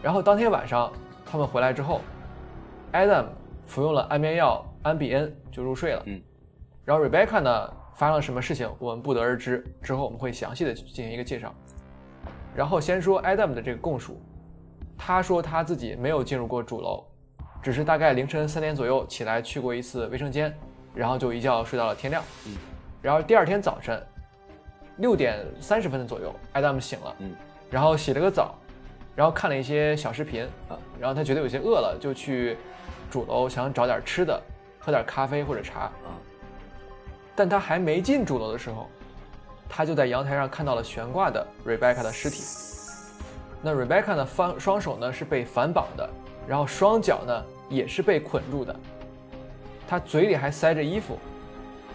[0.01, 0.91] 然后当天晚上
[1.25, 2.01] 他们回来之后
[2.91, 3.25] ，Adam
[3.65, 6.03] 服用了安眠药安比恩就入睡了。
[6.05, 6.21] 嗯。
[6.83, 9.63] 然后 Rebecca 呢发生了什么事情，我们不得而知。
[9.81, 11.53] 之后我们会详细的进行一个介绍。
[12.55, 14.21] 然后先说 Adam 的这个供述，
[14.97, 17.03] 他说他自己没有进入过主楼，
[17.61, 20.53] 只是大概凌晨三点左右起来去过一次卫生间，
[20.93, 22.23] 然后就一觉睡到了天亮。
[22.45, 22.55] 嗯。
[23.01, 24.01] 然后第二天早晨
[24.97, 27.15] 六点三十分左右，Adam 醒了。
[27.19, 27.35] 嗯。
[27.71, 28.53] 然后洗了个澡，
[29.15, 32.55] 然后看了一些小视频啊，然后他觉得有些饿了，就去
[33.09, 34.39] 主楼想找点吃的，
[34.79, 35.81] 喝点咖啡或者茶。
[35.81, 36.13] 啊。
[37.35, 38.87] 但他还没进主楼的时候，
[39.75, 42.43] 他就在阳台上看到了悬挂的 Rebecca 的尸体。
[43.59, 46.07] 那 Rebecca 呢，方双手呢是被反绑的，
[46.47, 48.75] 然后双脚呢也是被捆住的。
[49.87, 51.17] 他嘴里还塞着衣服，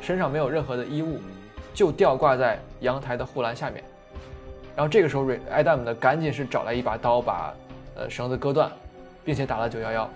[0.00, 1.20] 身上没有任何的衣物，
[1.72, 3.84] 就吊挂在阳台的护栏下面。
[4.74, 7.54] 然后这个时候瑞 Adam 呢赶紧是找来一把刀把
[7.94, 8.72] 呃绳子割断，
[9.24, 10.08] 并且打了911。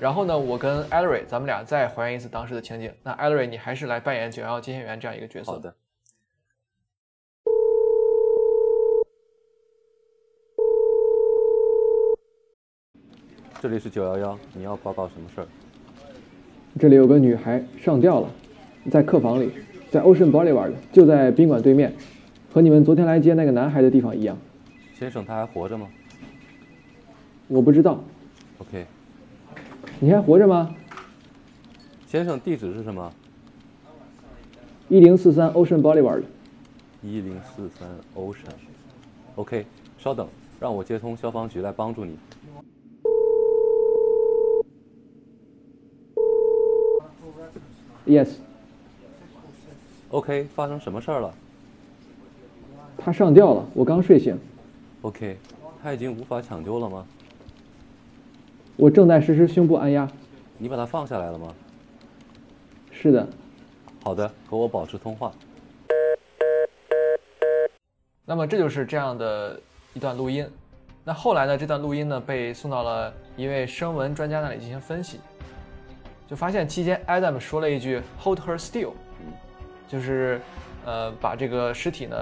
[0.00, 2.90] 然后呢，我跟 Ellery 咱们俩再还原一次当时的情景。
[3.02, 5.52] 那 Ellery 你还是来扮演911接线员这样一个角色。
[5.52, 5.74] 好的。
[13.64, 15.46] 这里是九幺幺，你要报告什么事儿？
[16.78, 18.28] 这里有个女孩上吊了，
[18.90, 19.50] 在客房里，
[19.90, 21.90] 在 Ocean Boulevard，就在宾馆对面，
[22.52, 24.36] 和你们昨天来接那个男孩的地方一样。
[24.92, 25.88] 先生，他还活着吗？
[27.48, 28.04] 我不知道。
[28.58, 28.84] OK。
[29.98, 30.76] 你还活着吗？
[32.06, 33.10] 先生，地址是什么？
[34.90, 36.22] 一零四三 Ocean Boulevard。
[37.02, 38.52] 一零四三 Ocean。
[39.36, 39.64] OK，
[39.96, 40.28] 稍等，
[40.60, 42.18] 让我接通消防局来帮助你。
[48.06, 48.28] Yes。
[50.10, 51.34] OK，发生什么事儿了？
[52.98, 54.38] 他上吊了，我刚睡醒。
[55.02, 55.36] OK，
[55.82, 57.06] 他已经无法抢救了吗？
[58.76, 60.08] 我正在实施胸部按压。
[60.58, 61.54] 你把他放下来了吗？
[62.90, 63.26] 是的。
[64.02, 65.32] 好的，和我保持通话。
[68.24, 69.60] 那么这就是这样的
[69.92, 70.48] 一段录音。
[71.04, 71.58] 那后来呢？
[71.58, 75.20] 这段录音呢被送到了一位声纹专家那里进行分析，
[76.28, 78.92] 就发现期间 Adam 说了一句 “Hold her still”，
[79.88, 80.40] 就是
[80.84, 82.16] 呃把这个尸体呢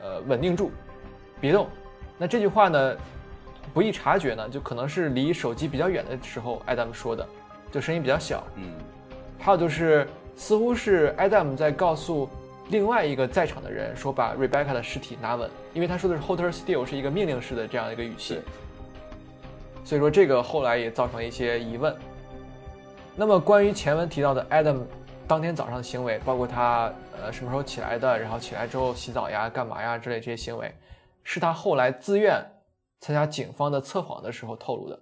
[0.00, 0.70] 呃稳定住，
[1.40, 1.68] 别动。
[2.18, 2.96] 那这句话呢
[3.74, 7.26] 不易察觉呢，就可能是离手机比较远的时候 Adam 说的，
[7.70, 8.44] 就声音比较小。
[8.56, 8.72] 嗯。
[9.38, 12.28] 还有就是似乎是 Adam 在告诉。
[12.68, 18.38] 另外一个在场的人说：“把 Rebecca 的尸体拿稳，因为他说的是 ‘hold her still’，是一个命令式的这样一个语气。
[19.84, 21.92] 所以说这个后来也造成了一些疑问。
[23.16, 24.82] 那么关于前文提到的 Adam
[25.26, 26.92] 当天早上的行为，包括他
[27.22, 30.74] 呃什么时候起来的，然后起来之后洗澡呀、干嘛呀之类这些行为，
[31.22, 32.42] 是他后来自愿
[33.00, 34.98] 参加警方的测谎的时候透露的。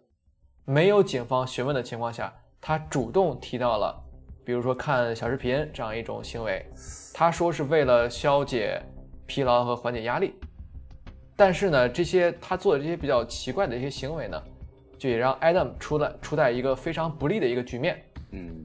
[0.65, 4.05] 没有警方询问的情况下，他主动提到了。”
[4.45, 6.65] 比如说看小视频这样一种行为，
[7.13, 8.81] 他说是为了消解
[9.27, 10.35] 疲劳和缓解压力，
[11.37, 14.43] 但是呢，这些他做的这些比较奇怪的一些行为呢，
[14.99, 18.03] 就也让 Adam 出了处在一个非常不利的一个局面。
[18.33, 18.65] 嗯。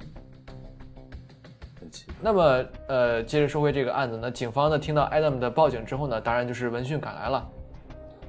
[2.19, 7.47] 那么，呃，接着说回这个案子呢，警方呢听到 Adam 的报警之后呢，当然就是闻讯赶来了，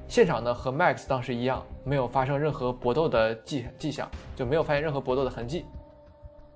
[0.06, 5.64] 现场呢和 Max 当时一样，没有发生任何搏斗的迹迹象，就没有发现任何搏斗的痕迹。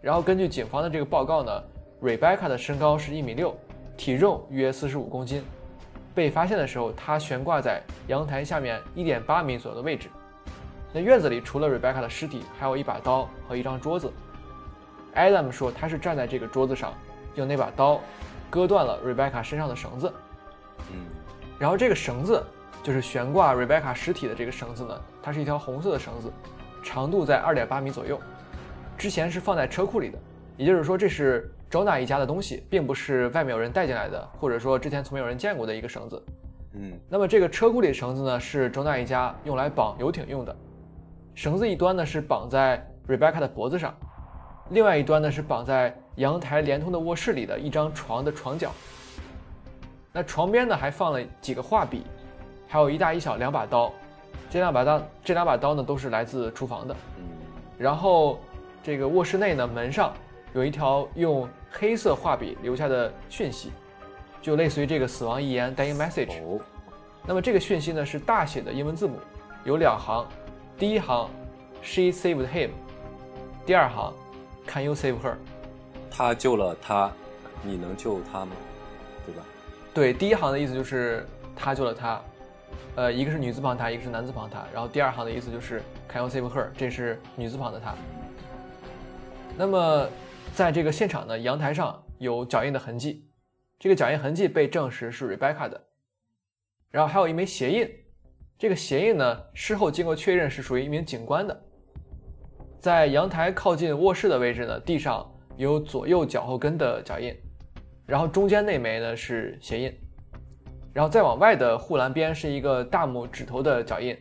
[0.02, 1.62] 然后根据警方的这个报告呢
[2.02, 3.56] ，Rebecca 的身高是一米六，
[3.96, 5.42] 体重约四十五公斤。
[6.14, 10.10] 被发现的时候，她悬挂在阳台下面一点八米左右的位置。
[10.92, 14.10] 那院子里除了 Rebecca 的尸体，还有一把刀和一张桌子。
[15.14, 16.94] Adam 说他是站在这个桌子上，
[17.34, 18.00] 用那把刀
[18.48, 20.12] 割断了 Rebecca 身上的绳子。
[20.92, 21.06] 嗯，
[21.58, 22.42] 然后这个绳子
[22.82, 26.32] 就是悬挂 Rebecca 尸体的这个绳子呢，它是一条红色的绳子，
[26.82, 28.18] 长度在二点八米左右。
[28.96, 30.18] 之前是放在车库里的，
[30.56, 36.22] 也就是说这是周娜一家的东西，并不是外面有人带进来的，或者说之前从没有人见过的一个绳子。
[36.74, 40.56] 嗯，那么这个车库里的绳子呢，是周娜一家用来绑游艇用的。
[41.38, 43.94] 绳子一端呢是绑在 Rebecca 的脖子上，
[44.70, 48.72] 另外一端呢是绑在阳台连通的卧室里的一张床的床角。
[50.12, 52.02] 那床边呢还放了几个画笔，
[52.66, 53.92] 还有一大一小两把刀。
[54.50, 56.96] 这两把刀，这两把刀呢都是来自厨房的。
[57.18, 57.24] 嗯，
[57.78, 58.40] 然后。
[58.80, 60.14] 这个卧室内呢，门上
[60.54, 63.70] 有一条用黑色画笔留下的讯息，
[64.40, 66.40] 就类似于这个死亡遗言 （dying message）。
[66.42, 66.58] 哦，
[67.26, 69.18] 那么这个讯息呢是大写的英文字母，
[69.64, 70.26] 有两行，
[70.78, 71.28] 第一行
[71.82, 72.70] “She saved him”，
[73.66, 74.14] 第二行
[74.64, 75.34] “Can you save her”？
[76.08, 77.10] 他救了他，
[77.64, 78.52] 你能救他吗？
[79.26, 79.44] 对吧？
[79.92, 82.22] 对，第一行的意思就是他救了他，
[82.94, 86.68] 呃，一个是女字旁他，一个是男字旁他，然后第二行的意思就是 “Can you save her”？
[86.76, 87.92] 这是女字旁的他。
[89.56, 90.08] 那么，
[90.54, 93.28] 在这个现场呢，阳台上有脚印的痕迹，
[93.80, 95.84] 这个脚印痕迹被证实是 Rebecca 的。
[96.92, 97.90] 然后还有一枚鞋印，
[98.58, 101.62] 这个鞋印呢，事后经过确认是属于一名警官的。
[102.80, 105.24] 在阳台靠近卧室的位置呢，地上
[105.56, 107.32] 有左右脚后跟的脚印，
[108.04, 109.96] 然后中间那枚呢是鞋印，
[110.92, 114.18] 然后再往外的护栏边是一个大拇指头的脚印，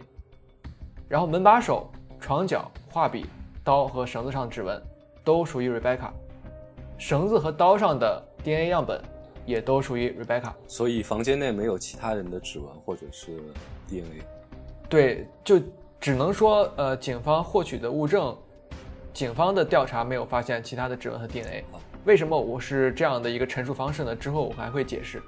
[1.10, 3.26] 然后门把手、床脚、画笔、
[3.64, 4.80] 刀和绳子上的指纹。
[5.24, 6.10] 都属于 Rebecca，
[6.98, 9.02] 绳子和刀上的 DNA 样本
[9.46, 13.38] 也都属于 Rebecca，所以房间内没有其他人的指纹或者是
[13.88, 14.24] DNA。
[14.90, 15.62] 对，就
[16.00, 18.36] 只能说，呃，警方获取的物证，
[19.14, 21.64] 警方的调查没有发现其他的指纹和 DNA。
[22.06, 24.16] 为什么我是这样的一个陈述方式呢？
[24.16, 25.22] 之后我还会解释。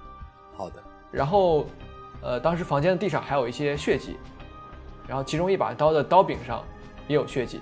[0.56, 0.82] 好的。
[1.12, 1.66] 然后，
[2.22, 4.16] 呃，当时房间的地上还有一些血迹，
[5.08, 6.64] 然后其中一把刀的刀柄上
[7.08, 7.62] 也有血迹。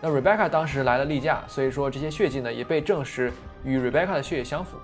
[0.00, 3.32] 那 Rebecca 当时来了例假，所以说这些血迹呢也被证实
[3.64, 4.76] 与 Rebecca 的血液相符。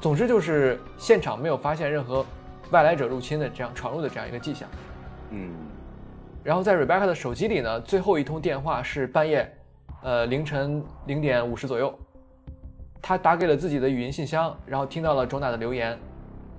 [0.00, 2.24] 总之就是现场没有发现任何
[2.70, 4.68] 外来者入侵的这样闯入的这样一个迹象。
[5.30, 5.50] 嗯
[6.44, 9.52] 然后在 Rebecca 的手机里呢，最后一通电话是半夜，
[10.02, 11.92] 呃凌晨零点五十左右，
[13.02, 15.98] 他打给了自己的语音信箱，然后听到了 Jonah 的留言。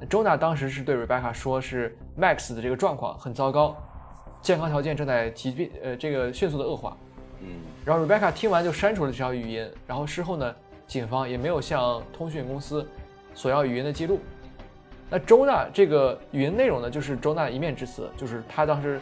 [0.10, 3.76] Jonah 当时是对 Rebecca 说，是 Max 的这个状况很糟糕，
[4.42, 6.96] 健康条件正在疾病，呃这个迅速的恶化。
[7.42, 7.48] 嗯
[7.84, 10.56] 然后 Rebecca 听完就删除了这条语音，然后事后呢，
[10.86, 12.88] 警方也没有向通讯公司
[13.34, 14.20] 索要语音的记录。
[15.10, 19.02] 那周娜这个语音内容呢，就是周娜一面之词，就是她当时，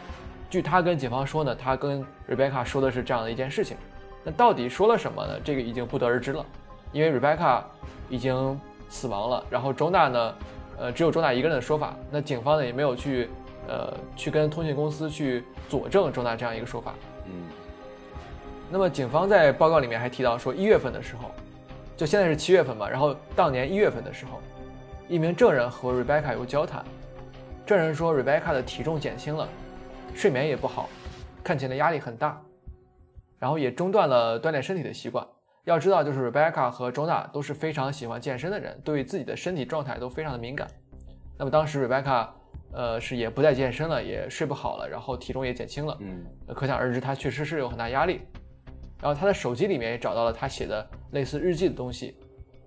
[0.49, 3.75] 据她跟警方说呢，她跟 Rebecca 说的是这样的一件事情。
[4.23, 5.33] 那到底说了什么呢？
[5.43, 6.45] 这个已经不得而知了，
[6.91, 7.61] 因为 Rebecca
[8.09, 10.35] 已经死亡了，然后周娜呢，
[10.77, 11.95] 呃，只有周娜一个人的说法。
[12.09, 13.29] 那警方呢也没有去，
[13.67, 16.93] 呃，去跟通讯公司去佐证周娜这样一个说法。
[17.25, 17.33] 嗯
[18.69, 21.31] 那么警方在报告里面还提到说，一月份的时候，
[21.95, 24.41] 就现在是七月份嘛，然后当年一月份的时候，
[25.09, 26.83] 一名证人和 Rebecca 有交谈，
[27.65, 29.47] 证人说 Rebecca 的体重减轻了，
[30.13, 30.89] 睡眠也不好，
[31.41, 32.41] 看起来压力很大，
[33.39, 35.25] 然后也中断了锻炼身体的习惯。
[35.63, 40.67] 要知道，就是 Rebecca 和 Jonah 都是非常喜欢健身的人，对于自己的身体状态都非常的敏感。
[41.37, 42.27] 那么当时 Rebecca，
[42.73, 45.97] 呃，是也不再健身了，也睡不好了，然后体重也减轻了。
[46.01, 48.21] 嗯呃可想而知，他确实是有很大压力。
[49.01, 52.17] 然后他的手机里面也找到了他写的类似日记的东西，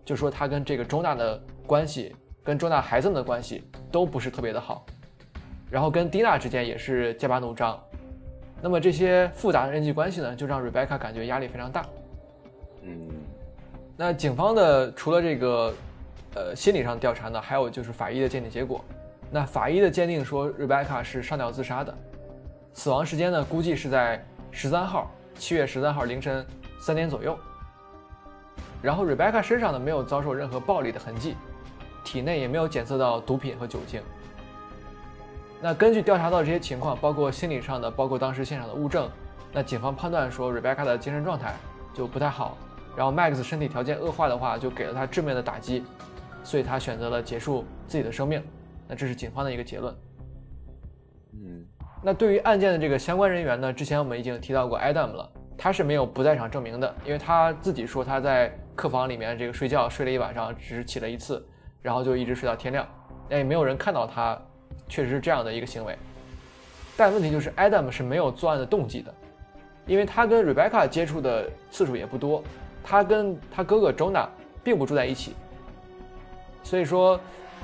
[0.05, 4.85] 就说他跟这个周娜的关系，跟周娜孩子们的关系都不是特别的好，
[5.71, 7.79] 然后跟蒂娜之间也是剑拔弩张。
[8.63, 11.87] 那么这些复杂的人际关系呢，就让 Rebecca 感觉压力非常大。
[12.83, 13.09] 嗯
[13.97, 15.75] 那警方的除了这个
[16.35, 18.85] 呃心理上调查呢，还有就是法医的鉴定结果。
[19.31, 21.95] 那法医的鉴定说，Rebecca 是上吊自杀的，
[22.73, 26.45] 死亡时间呢估计是在十三号，七月十三号凌晨
[26.81, 27.39] 三点左右。
[28.83, 31.37] 然后 Rebecca 身上呢没有遭受任何暴力的痕迹，
[32.05, 34.01] 体内也没有检测到毒品和酒精。
[35.61, 39.09] 那根据调查到这些情况，包括心理上的，包括当时现场的物证，
[39.53, 41.55] 那警方判断说 Rebecca 的精神状态
[41.93, 42.57] 就不太好，
[42.97, 45.85] 然后 Max 身体条件恶化的话，就给了他致命的打击，
[46.43, 48.43] 所以他选择了结束自己的生命。
[48.89, 49.95] 那这是警方的一个结论。
[51.33, 51.65] 嗯
[52.03, 61.47] 那对于案件的这个相关人员呢，之前我们已经提到过 Adam 了，他是没有不在场证明的，因为他自己说他在客房里面这个睡觉睡了一晚上，只是起了一次，
[61.83, 62.87] 然后就一直睡到天亮，
[63.29, 64.39] 那也没有人看到他
[64.89, 65.97] 确实是这样的一个行为。
[66.97, 69.15] 但问题就是 Adam 是没有作案的动机的，
[69.87, 72.45] 因为他跟 Rebecca 接触的次数也不多，
[72.85, 74.27] 他跟他哥哥 Jonah
[74.63, 75.35] 并不住在一起，
[76.63, 77.19] 所以说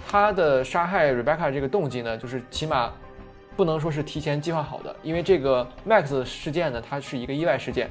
[0.09, 2.91] 他的杀害 Rebecca 这个动机呢，就是起码
[3.55, 7.91] 不能说是提前计划好的，因为这个 Max 事件呢，它是一个意外事件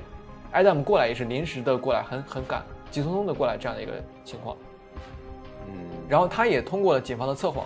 [0.52, 3.92] ，Adam 过来也是临时的过来，很很赶，急匆匆的过来这样的一个
[4.24, 4.58] 情况。
[6.08, 7.66] 然后他也通过了警方的测谎。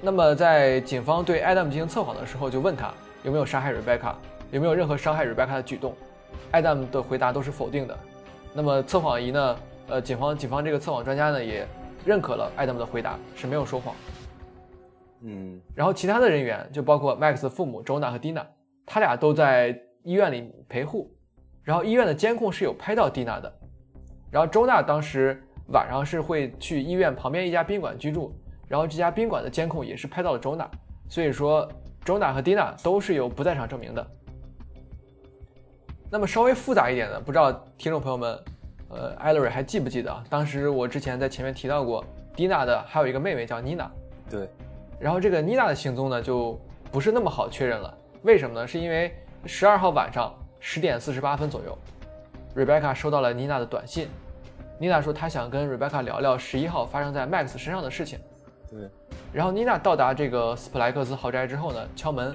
[0.00, 2.92] 那么在警方对 Adam 进行测谎的时候，就问他
[3.22, 4.14] 有没有杀害 Rebecca，
[4.50, 5.94] 有没有任何伤害 Rebecca 的举动。
[6.52, 7.96] Adam 的回答都是否定的。
[8.52, 9.56] 那么测谎仪呢？
[9.88, 11.66] 呃，警方警方这个测谎专家呢也
[12.04, 13.94] 认可了 Adam 的回答是没有说谎。
[15.22, 18.44] 嗯然后其他的人员就包括 Max 的父母 Jona 和 Dina，
[18.86, 21.10] 他俩都在医院里陪护。
[21.62, 23.52] 然后医院的监控是有拍到 Dina 的。
[24.30, 25.42] 然后，Jona 当时
[25.72, 28.32] 晚上是会去医院旁边一家宾馆居住，
[28.68, 30.68] 然后这家宾馆的监控也是拍到了 Jonah，
[31.08, 31.68] 所以说
[32.04, 34.06] Jonah 和 Dina 都是有不在场证明的。
[36.10, 38.38] 那么稍微复杂一点的，不知道听众朋友们，
[38.88, 40.24] 呃，艾勒瑞还记不记得啊？
[40.28, 42.04] 当时我之前在前面提到过
[42.34, 43.88] ，Dina 的还有一个妹妹叫 Nina。
[44.28, 44.48] 对，
[44.98, 46.60] 然后这个妮娜的行踪呢，就
[46.90, 47.96] 不是那么好确认了。
[48.22, 48.66] 为什么呢？
[48.66, 49.14] 是因为
[49.46, 51.78] 十二号晚上十点四十八分左右
[52.56, 54.08] ，Rebecca 收到了妮娜的短信。
[54.80, 58.18] 妮娜说她想跟 Rebecca 聊聊十一号发生在 Max 身上的事情。
[58.70, 58.88] 对，
[59.30, 62.34] 然后妮娜到达这个斯普莱克斯豪宅之后呢，敲门，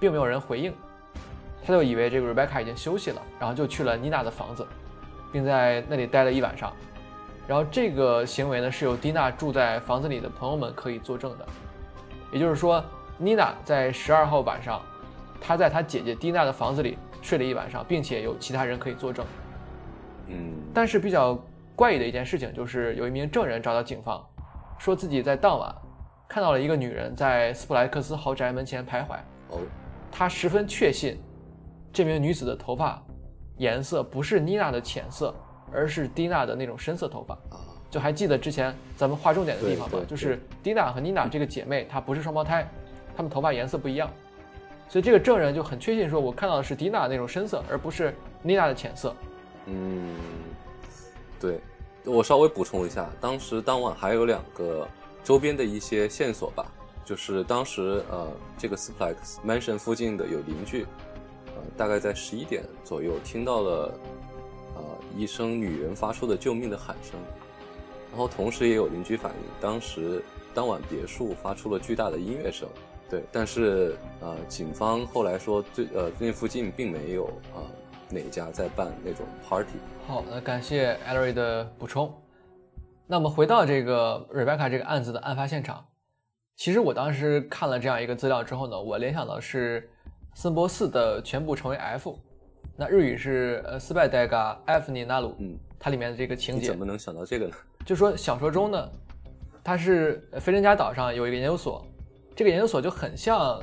[0.00, 0.72] 并没有人回应，
[1.62, 4.66] 她就以为这个 Rebecca 已经休息了，然后就去了妮娜的房子，
[5.30, 6.72] 并在那里待了一晚上。
[7.46, 11.46] 然后这个行为呢，是由蒂娜住在房子里的朋友们可以作证的。
[12.32, 12.82] 也就是说，
[13.18, 14.80] 妮娜在十二号晚上，
[15.38, 19.22] 她在她姐姐蒂娜的房子里睡了一晚上，并且有其他人可以作证。
[20.30, 21.38] 嗯但是比较
[21.78, 24.20] 怪异的一件事情就是，有一名证人找到警方，
[24.80, 25.72] 说自己在当晚
[26.26, 29.14] 看到了一个女人在斯普莱克斯豪宅门前徘徊。
[29.50, 29.60] 哦
[30.10, 31.16] 他十分确信，
[31.92, 33.00] 这名女子的头发
[33.58, 35.32] 颜色不是妮娜的浅色，
[35.72, 37.34] 而是蒂娜的那种深色头发。
[37.34, 42.68] 啊就还记得之前咱们划重点的地方吗就是蒂娜和妮娜这个姐妹，她不是双胞胎，
[43.16, 44.10] 她们头发颜色不一样，
[44.88, 48.12] 所以这个证人就很确信说，我看到的是蒂娜那种深色，而不是
[48.42, 49.14] 妮娜的浅色。
[49.66, 50.16] 嗯，
[51.40, 51.60] 对，
[52.08, 54.88] 我稍微补充一下，当时当晚还有两个
[55.22, 56.66] 周边的一些线索吧，
[57.04, 60.86] 就是当时呃这个 Splex Mansion 附近的有邻居，
[61.46, 63.94] 呃大概在十一点左右听到了
[64.74, 64.82] 呃
[65.16, 67.20] 一声女人发出的救命的喊声，
[68.10, 72.68] 然后同时也有邻居反映，当时当晚别墅发出了巨大的音乐声。
[73.10, 77.62] 对，但是呃，警方后来说，最呃那附近并没有呃
[78.10, 79.78] 哪家在办那种 party。
[80.06, 82.12] 好，那感谢 Ellery 的补充。
[83.06, 85.84] 那么回到这个 Rebecca 这个案子的案发现场，
[86.56, 89.88] 其实我当时看了这样一个资料之后呢，我联想到是
[90.34, 92.18] 森博四的全部成为 F，
[92.76, 97.54] 那日语是呃斯拜代嘎 F 尼纳鲁，嗯，它里面的这个情节你怎，么能想到这个呢？
[97.86, 98.88] 就说小说中呢，
[99.64, 101.86] 它是呃菲珍加岛上有一个研究所，
[102.36, 103.58] 这个研究所就很像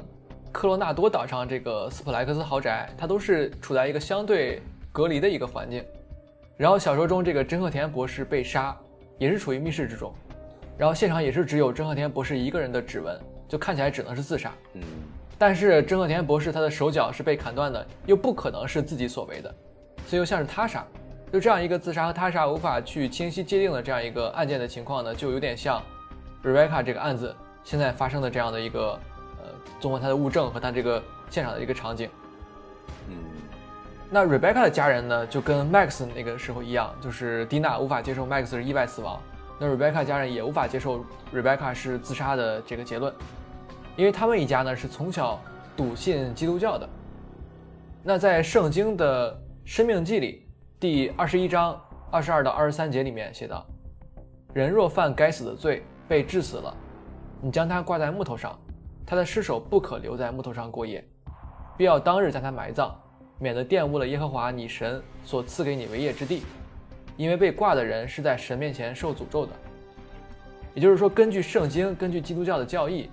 [0.56, 5.84] 科罗纳多岛上这个斯普莱克斯豪宅，它都是处在一个相对隔离的一个环境。
[6.56, 8.74] 然后小说中这个真鹤田博士被杀，
[9.18, 10.14] 也是处于密室之中，
[10.78, 14.50] 然后现场也是只有真鹤田博士一个人的指纹，就看起来只能是自杀。
[14.76, 14.82] 嗯
[15.38, 19.54] 但是真鹤田博士他的手脚是被砍断的，又不可能是自己所为的，
[20.08, 20.88] 所以又像是他杀。
[21.34, 25.84] 就这样一个自杀和他杀无法去清晰界定的这样一个案件的情况呢，就有点像
[26.42, 29.15] Rebecca 这个案子现在发生的这样的一个呃，
[29.80, 32.10] 综合他的物证和他这个现场的一个场景。
[33.10, 33.16] 嗯
[34.10, 39.20] 那 Rebecca 的家人呢，就跟 Max 那个时候一样，就是蒂娜无法接受 Max 是意外死亡，
[39.60, 41.04] 那 Rebecca 家人也无法接受
[41.34, 43.12] Rebecca 是自杀的这个结论，
[43.98, 45.42] 因为他们一家呢是从小
[45.76, 46.88] 笃信基督教的。
[48.04, 49.34] 那在圣经的
[49.66, 50.48] 《生命记》里，
[50.80, 53.66] 第二十一章二十二到二十三节里面写道
[54.54, 56.74] ：“人若犯该死的罪，被治死了，
[57.42, 58.58] 你将他挂在木头上，
[59.06, 61.04] 他的尸首不可留在木头上过夜，
[61.78, 62.94] 必要当日将他埋葬。”
[63.38, 66.44] 免得玷污了耶和华你神所赐给你为业之地，
[67.18, 69.52] 因为被挂的人是在神面前受诅咒的。
[70.74, 73.10] 也就是说，根据圣经，根据基督教的教义，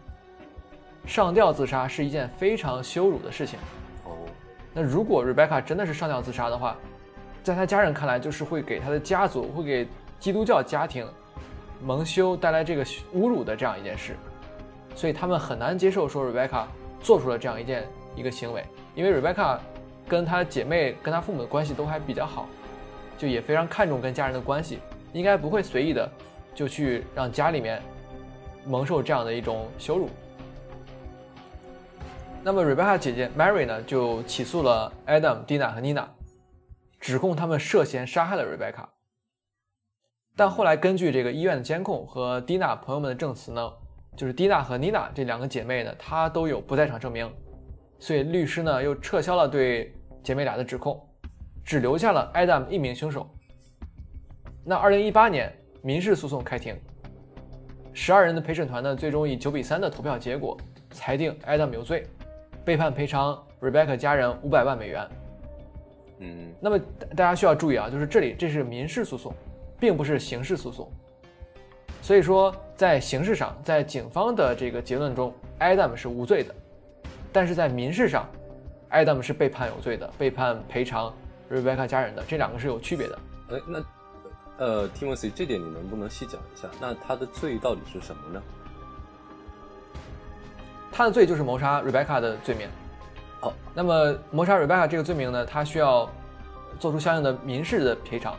[1.05, 3.59] 上吊自杀是一件非常羞辱的事情。
[4.05, 4.15] 哦
[4.73, 6.77] 那如果 Rebecca 真的是上吊自杀的话，
[7.43, 9.89] 在他家人看来，就是会给他的家族，会给
[10.21, 11.05] 基督教家庭
[11.83, 14.15] 蒙羞带来这个侮辱的这样一件事，
[14.95, 16.67] 所以他们很难接受说 Rebecca
[17.01, 18.65] 做出了这样一件一个行为，
[18.95, 19.59] 因为 Rebecca
[20.09, 22.47] 跟她姐妹跟她父母的关系都还比较好，
[23.17, 24.81] 就也非常看重跟家人的关系，
[25.13, 26.11] 应该不会随意的
[26.55, 27.83] 就去让家里面
[28.67, 30.09] 蒙受这样的一种羞辱。
[32.45, 36.07] 那么 Rebecca 姐姐 Mary 呢，就起诉了 Adam、Dina 和 Nina，
[36.99, 38.87] 指控他们涉嫌杀害了 Rebecca。
[40.35, 43.73] 但后来根据这个医院的监控和 Dina 朋友们的证词呢，
[44.17, 47.31] 就是 Dina 和 Nina 这两个姐妹呢，她都有不在场证明，
[47.99, 51.01] 所以律师呢又撤销了对姐妹俩的指控，
[51.65, 53.29] 只留下了 Adam 一名凶手。
[54.65, 55.53] 那2018年
[55.83, 56.77] 民事诉讼开庭，
[57.93, 60.57] 十二人的陪审团呢，最终以九比三的投票结果
[60.91, 62.07] 裁定 Adam 有罪，
[62.65, 65.09] 被判赔偿 Rebecca 家人五百万美元。
[66.25, 69.35] 嗯那么大大家需要注意啊，就是这里这是民事诉讼，
[69.81, 70.89] 并不是刑事诉讼。
[72.03, 76.53] 所以说，在刑事上，在警方的这个结论中，Adam 是无罪的，
[77.33, 78.29] 但是在民事上
[78.91, 81.15] ，Adam 是被判有罪的，被判赔偿
[81.49, 83.19] Rebecca 家人的，这两个是有区别的。
[83.53, 83.85] 哎，那
[84.59, 86.69] 呃，Timothy 这点你能不能细讲一下？
[86.81, 88.43] 那他的罪到底是什么呢？
[90.91, 92.69] 他的罪就是谋杀 Rebecca 的罪名。
[93.43, 96.11] 哦，那么谋杀 Rebecca 这个罪名呢，他需要
[96.81, 98.37] 做出相应的民事的赔偿，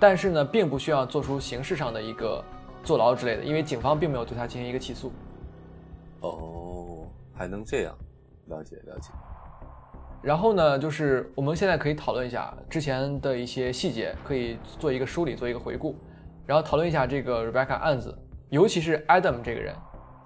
[0.00, 2.44] 但是呢，并不需要做出刑事上的一个
[2.88, 5.12] 坐牢之类的，因为警方并没有对他进行一个起诉。
[6.20, 7.94] 哦，还能这样？
[8.46, 9.10] 了解了解。
[10.22, 15.94] 然后呢，就是我们现在可以讨论一下之前的一些细节，可以做一个梳理，做一个回顾，
[16.46, 18.16] 然后讨论一下这个 Rebecca 案子，
[18.48, 19.74] 尤其是 Adam 这个人。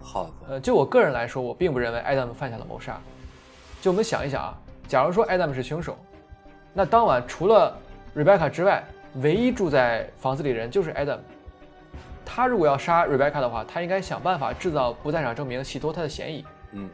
[0.01, 3.01] 好的，呃，就我个人来说，我并不认为 Adam 犯下了谋杀。
[3.81, 4.57] 就我们想一想啊，
[4.87, 5.99] 假如说 Adam 是凶手，
[6.73, 7.77] 那当晚除了
[8.15, 8.85] Rebecca 之外，
[9.17, 11.19] 唯一住在房子里的人就是 Adam。
[12.25, 16.45] 他如果要杀 Rebecca 的话，他应该想办法制造不在场证明，洗脱他的嫌疑。
[16.73, 16.89] 嗯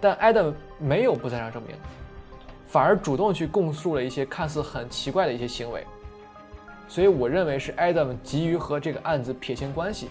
[0.00, 1.74] 但 Adam 没有不在场证明，
[2.66, 5.84] 反而主动去供述了一些看似很奇怪的一些行为，
[6.86, 10.08] 所以我认为是 Adam 急于和这个案子撇清关系，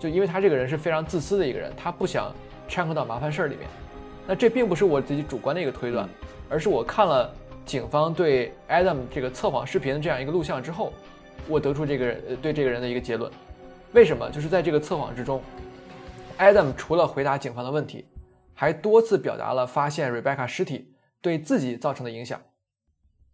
[0.00, 2.32] 就因为他这个人是非常自私的一个人，他不想
[2.66, 3.68] 掺和到麻烦事儿里面。
[4.26, 6.08] 那这并不是我自己主观的一个推断，
[6.48, 7.30] 而是我看了
[7.66, 10.94] 警方对 Adam 这个测谎视频的这样一个录像之后，
[11.46, 13.30] 我得出这个人对这个人的一个结论。
[13.92, 14.30] 为什么？
[14.30, 15.42] 就是在这个测谎之中
[16.38, 18.06] ，Adam 除了回答警方的问题，
[18.54, 22.40] 还多次表达了发现 Rebecca 尸体对自己造成的影响。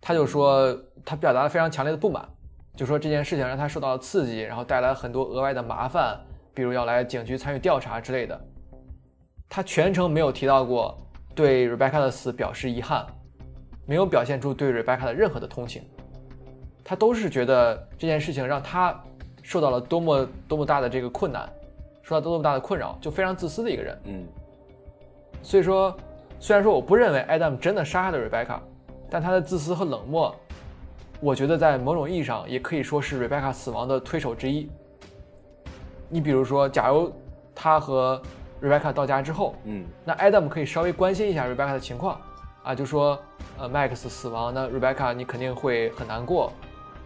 [0.00, 2.28] 他就说他表达了非常强烈的不满，
[2.76, 6.20] 就说这件事情让他受到了刺激，然后带来很多额外的麻烦，
[6.54, 8.40] 比如要来警局参与调查之类的。
[9.48, 10.96] 他全程没有提到过
[11.34, 13.06] 对 Rebecca 的死表示遗憾，
[13.86, 15.82] 没有表现出对 Rebecca 的任何的同情。
[16.84, 18.94] 他都是觉得这件事情让他
[19.42, 21.48] 受到了多么多么大的这个困难，
[22.02, 23.98] 受到多么大的困扰，就非常自私的一个人。
[24.04, 24.26] 嗯
[25.42, 25.94] 所以说，
[26.38, 28.58] 虽然说我不认为 Adam 真的杀害了 Rebecca，
[29.10, 30.34] 但他的自私和冷漠，
[31.20, 34.70] 我觉得在某种意义上也可以说是 Rebecca 死亡的推手之一。
[36.08, 37.12] 你比如说，假如
[37.54, 38.20] 他和
[38.62, 42.18] Rebecca 到家之后，嗯那 Adam 可以稍微关心一下 Rebecca 的情况，
[42.62, 43.18] 啊，就说，
[43.58, 46.50] 呃，Max 死亡，那 Rebecca 你肯定会很难过，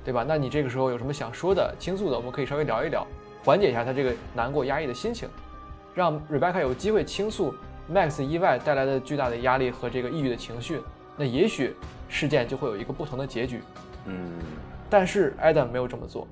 [0.08, 0.24] 对吧？
[0.26, 3.06] 那你这个时候有什么想说的、倾诉的，我们可以稍微聊一聊，
[3.44, 5.28] 缓解一下他这个难过、压抑的心情，
[5.94, 7.54] 让 Rebecca 有机会倾诉
[7.92, 10.80] Max 意外带来的巨大的压力和这个抑郁的情绪，
[11.14, 11.76] 那也许
[12.08, 13.60] 事件就会有一个不同的结局。
[14.06, 14.32] 嗯
[14.88, 16.26] 但是 Adam 没有这么做，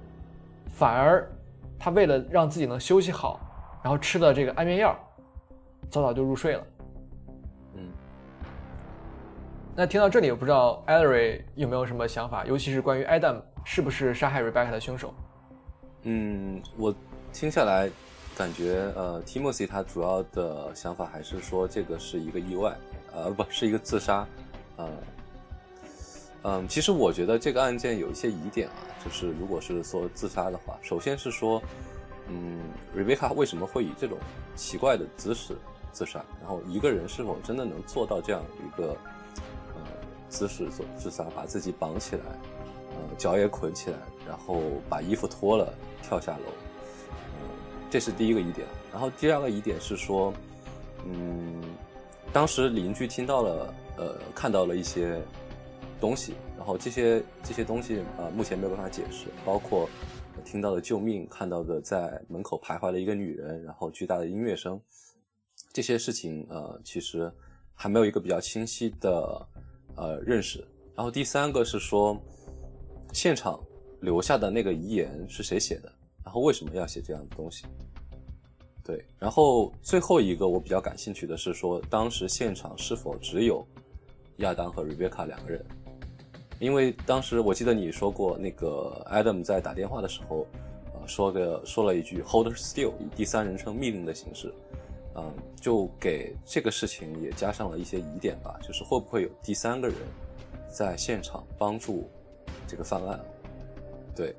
[0.70, 1.30] 反而
[1.78, 3.38] 他为了让自己能休息好，
[3.82, 4.98] 然后吃了这个安眠药，
[5.90, 6.66] 早早就入睡了。
[7.74, 7.90] 嗯，
[9.74, 15.12] 那听到这里，我不知道 Ellery 有没有什么想法，尤其是关于 Adam 是不是杀害 Rebecca 的凶手？
[16.02, 16.94] 嗯，我
[17.32, 17.90] 听下来
[18.36, 22.76] 感觉，呃，Timothy 他主要的想法还是说这个是一个意外，
[23.12, 24.24] 呃，不是一个自杀，
[24.76, 24.88] 呃，
[26.44, 31.60] 嗯，其实我觉得这个案件有一些疑点啊，就是如果是说自杀的话，首先是说，
[32.28, 34.16] 嗯，Rebecca 为什么会以这种
[34.54, 35.56] 奇怪的姿势
[35.90, 36.24] 自杀？
[36.40, 38.96] 然后一个人是否真的能做到这样一个
[39.74, 39.82] 呃
[40.28, 42.22] 姿势做自杀，把自己绑起来，
[42.96, 45.72] 呃，脚也捆起来，然后把衣服脱了
[46.02, 46.52] 跳下楼，
[47.10, 47.48] 嗯，
[47.90, 48.66] 这是第一个疑点。
[48.90, 50.32] 然后第二个疑点是说，
[51.04, 51.62] 嗯，
[52.32, 55.20] 当时邻居听到了，呃，看到了一些
[56.00, 59.88] 东西，然后这些这些东西啊、呃目前没有办法解释，包括
[60.44, 64.80] 听到的救命，看到的在门口徘徊的一个女人，然后巨大的音乐声，
[65.72, 67.30] 这些事情呃其实
[67.74, 69.46] 还没有一个比较清晰的
[69.96, 70.66] 呃认识。
[70.94, 72.18] 然后第三个是说，
[73.16, 73.58] 现场
[74.00, 75.90] 留下的那个遗言是谁写的？
[76.22, 77.64] 然后为什么要写这样的东西？
[78.84, 83.66] 对，然后最后一个我比较感兴趣的是说，当时现场是否只有
[84.36, 85.64] 亚当和 Rebecca 两个人？
[86.60, 90.46] 因为当时我记得你说过，那个 Adam 在打电话的时候，
[90.92, 94.52] 呃，说个说了一句 “Hold still”，以第三人称命令的形式，
[95.14, 99.96] 嗯，就给这个事情也加上了一些疑点吧，就是会不会有第三个人
[100.68, 102.06] 在现场帮助
[102.66, 103.20] 这个犯案？
[104.14, 104.34] 对，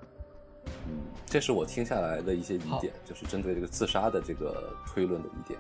[0.88, 5.60] 嗯，这是我听下来的一些疑点，就是针对这个自杀的这个推论的疑点。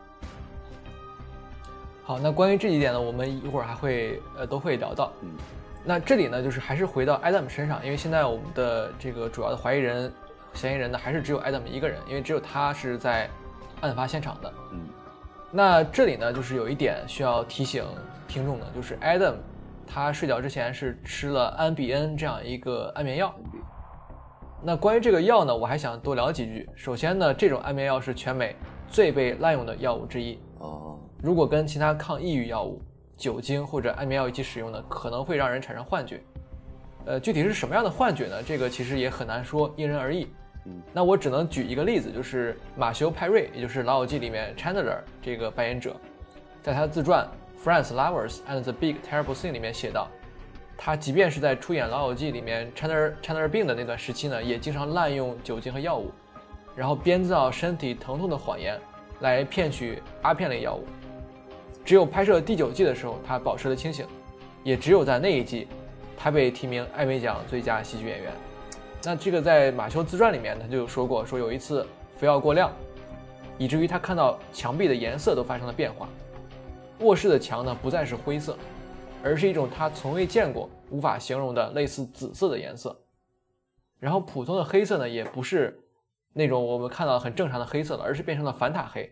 [2.03, 5.11] 好，那关于这几点呢，我们一会儿还会呃都会聊到。
[5.22, 5.30] 嗯
[5.89, 10.11] 那这里呢，就是还是回到 Adam 身上，因为现在我们的这个主要的怀疑人、
[10.53, 13.30] 嫌疑人呢，还是只有 Adam 一个人，因为只有他是在
[13.80, 14.53] 案发现场的。
[14.74, 14.82] 嗯
[15.49, 17.86] 那这里呢，就是有一点需要提醒
[18.28, 19.36] 听众的，就是 Adam
[19.88, 23.33] 他睡觉之前是吃了安比恩这样一个安眠药。
[24.61, 26.69] 那关于这个药呢，我还想多聊几句。
[26.75, 28.55] 首先呢，这种安眠药是全美
[28.88, 30.38] 最被滥用的药物之一。
[30.59, 32.81] 哦，如果跟其他抗抑郁药物、
[33.15, 36.21] 酒精或者安眠药一起使用呢，可能会让人产生幻觉。
[37.05, 38.43] 呃，具体是什么样的幻觉呢？
[38.43, 40.27] 这个其实也很难说，因人而异。
[40.65, 45.95] 嗯那我只能举一个例子，就是马修·派瑞，也就是《老友记》里面 Chandler 这个扮演者，
[46.61, 47.25] 在他的自传
[47.64, 50.08] 《Friends, Lovers and the Big Terrible Thing》里面写道，
[50.78, 56.12] 他即便是在出演《老友记》里面 Chandler Chandler 病的那段时期呢，也经常滥用酒精和药物，
[56.76, 58.80] 然后编造身体疼痛的谎言
[59.22, 60.86] 来骗取阿片类药物。
[61.84, 64.05] 只有拍摄第九季的时候，他保持了清醒，
[64.64, 65.68] 也只有在那一季，
[66.16, 68.32] 他被提名艾美奖最佳喜剧演员。
[69.03, 71.86] 那这个在马修自传里面，他就说过，说有一次
[72.18, 72.72] 服药过量，
[73.58, 76.08] 以至于他看到墙壁的颜色都发生了变化。
[77.00, 78.58] 卧室的墙呢不再是灰色，
[79.24, 82.98] 而是一种他从未见过、无法形容的类似紫色的颜色。
[84.00, 85.80] 然后普通的黑色呢，也不是
[86.34, 89.12] 那种我们看到很正常的黑色了，而是变成了反塔黑。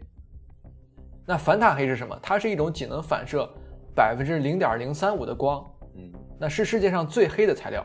[1.26, 2.18] 那反塔黑是什么？
[2.22, 3.50] 它是一种仅能反射
[3.96, 5.66] 百分之零点零三五的光，
[5.96, 7.84] 嗯那是世界上最黑的材料。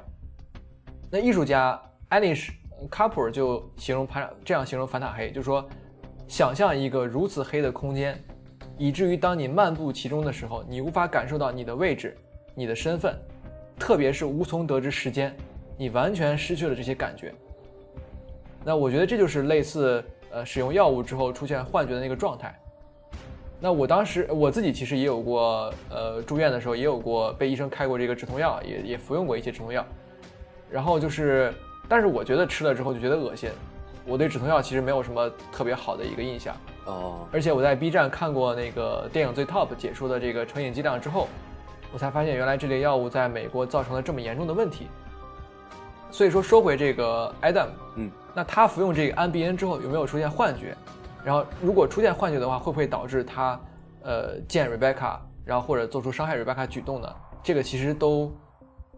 [1.10, 1.80] 那艺术家
[2.10, 2.50] Anish
[2.90, 5.66] Kapoor 就形容反这样形容反塔黑，就说
[6.28, 8.22] 想象一个如此黑的空间，
[8.80, 12.16] 以至于当你漫步其中的时候，你无法感受到你的位置、
[12.54, 13.14] 你的身份，
[13.78, 15.36] 特别是无从得知时间，
[15.76, 17.30] 你完全失去了这些感觉。
[18.64, 22.58] 那我觉得这就是类似呃使用药物之后出现幻觉的那个状态。
[23.60, 29.84] 那我当时我自己其实也有过，呃，住院的时候也有过被医生开过这个止痛药，也也服用过一些止痛药。
[30.70, 31.52] 然后就是，
[31.86, 33.50] 但是我觉得吃了之后就觉得恶心。
[34.06, 36.56] 我对止痛药其实没有什么特别好的一个印象。
[36.90, 37.26] 哦。
[37.32, 41.28] 而且我在 B 站看过那个电影最 Top 解说的这个成瘾剂量之后，
[41.92, 44.88] 我才发现原来这类药物在美国造成了这么严重的问题。
[46.10, 50.76] 所以说说回这个 Adam，嗯，那他服用这个安必恩之后有没有出现幻觉？
[51.22, 53.60] 然后，如果出现幻觉的话，会不会导致他，
[54.02, 57.14] 呃，见 Rebecca，然后或者做出伤害 Rebecca 举动呢？
[57.42, 58.34] 这个其实都，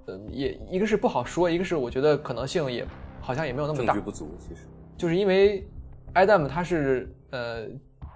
[0.06, 2.86] 呃，也一个是不好说，一个是我觉得可能性也
[3.20, 3.92] 好像也没有那么大。
[3.92, 4.60] 证据不足，其实
[4.96, 5.68] 就是因为
[6.14, 7.66] Adam 他是呃，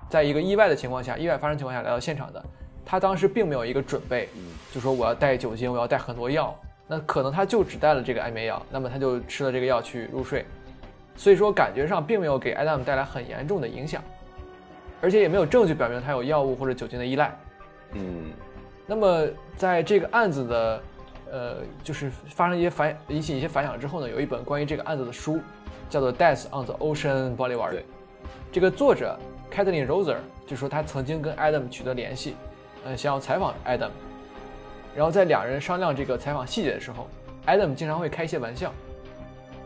[0.09, 2.43] 在一个意外的情况下，意外发生情况下来到现场的，
[2.85, 4.29] 他当时并没有一个准备，
[4.73, 6.55] 就说我要带酒精，我要带很多药，
[6.87, 10.45] 那可能他就只带了这个安眠药，那么他就吃了这个药去入睡。
[11.17, 14.03] 所以说，感觉上并没有给 Adam 带来很严重的影响，
[15.01, 17.35] 而且也没有证据表明他有药物或者酒精的依赖。
[17.93, 18.31] 嗯，
[18.87, 20.83] 那么在这个案子的，
[21.33, 25.41] 呃，就是发生一些反引起一些反响之后呢，有一本关于这个案子的书，
[25.89, 27.69] 叫做《Death on the Ocean Boulevard》。
[27.71, 27.87] 对，
[28.53, 29.19] 这个作者
[29.51, 30.17] Kathleen Roser
[30.47, 32.37] 就说他曾经跟 Adam 取得联系，
[32.85, 33.91] 呃，想要采访 Adam，
[34.95, 37.09] 然后在两人商量这个采访细节的时候
[37.47, 38.73] ，Adam 经常会开一些玩笑。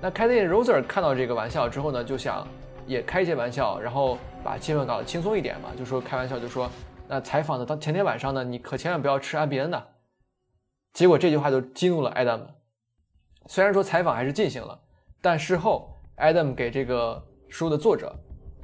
[0.00, 2.46] 那 k a t h y Roser 看到这个玩笑之后呢，就想
[2.86, 6.70] 也开一些玩笑，然后把气氛搞得轻松一点嘛，就说开玩笑就说，
[7.06, 9.82] 那采访的当前天晚上呢，你可千万不要吃安比恩呐。
[10.94, 12.40] 结果这句话就激怒了 Adam。
[13.46, 14.80] 虽然说采访还是进行了，
[15.20, 18.14] 但事后 Adam 给这个书的作者，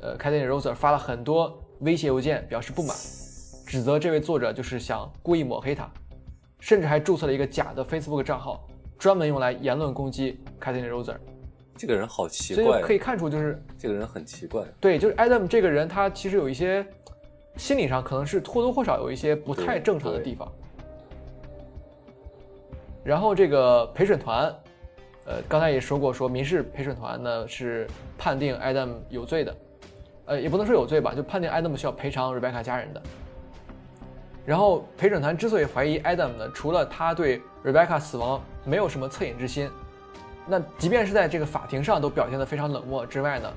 [0.00, 2.96] 呃 k a t h y Roser 发了很多威胁邮件，表示不满，
[3.66, 5.90] 指责这位作者就是想故意抹黑他，
[6.60, 8.66] 甚至还注册了一个假的 Facebook 账号。
[8.98, 11.16] 专门用来言论攻击 k a t h y Roser，
[11.76, 14.64] 这个人好奇怪，所以可以看出就是这个人很奇怪。
[14.80, 16.84] 对，就是 Adam 这个人，他其实有一些
[17.58, 20.50] 心理上可能是或多或少有一些不太正常的地方。
[23.04, 24.46] 然后这个陪审团，
[25.26, 27.86] 呃，刚才也说过，说民事陪审团呢是
[28.16, 29.54] 判定 Adam 有罪的，
[30.26, 33.02] 呃，也不能说有罪吧，就判定 Adam 需要赔偿 Rebecca 家人的。
[34.44, 39.68] 然后陪审团之所以怀疑 Adam 呢，除了他对 Rebecca 死亡没有什么恻隐之心，
[40.46, 43.52] 那即便是在这个法庭上都表现得非常冷漠之外呢，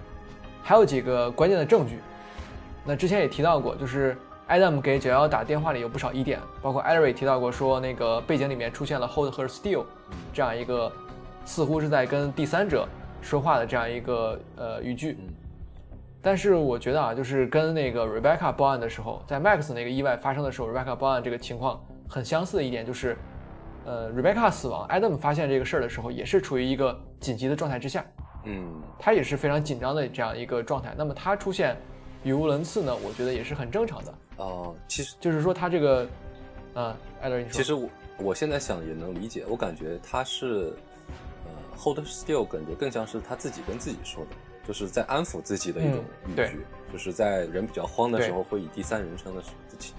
[0.64, 2.00] 还有几个关键的证据。
[2.84, 4.18] 那之前也提到过，就是
[4.48, 9.86] Adam 给九幺幺打电话里有不少疑点，包括 Ellery 提到过说那个背景里面出现了 Hold her still
[10.34, 10.92] 这样一个
[11.46, 12.88] 似乎是在跟第三者
[13.22, 15.18] 说话的这样一个呃语句。
[16.22, 23.18] 但是我觉得啊，就是跟那个 Rebecca 报案的时候，在 Max 那个意外发生的时候，Rebecca 报案这个情况很相似的一点就是，
[23.86, 28.06] 呃，Rebecca 死亡，Adam 发现这个事儿的时候，也是处于一个紧急的状态之下，
[28.44, 30.94] 嗯，他也是非常紧张的这样一个状态。
[30.98, 31.78] 那么他出现
[32.24, 34.14] 语无伦次呢，我觉得也是很正常的。
[34.38, 36.08] 哦，其实就是说他这个，
[36.74, 40.74] 呃，艾伦，你说，其实我我现在想也能理解，我感觉他是，
[41.46, 44.32] 呃，hold still，感觉更像是他自己跟自己说的。
[44.68, 49.42] 就是在安抚自己的一种语句，就是在人比较慌的时候，会以第三人称的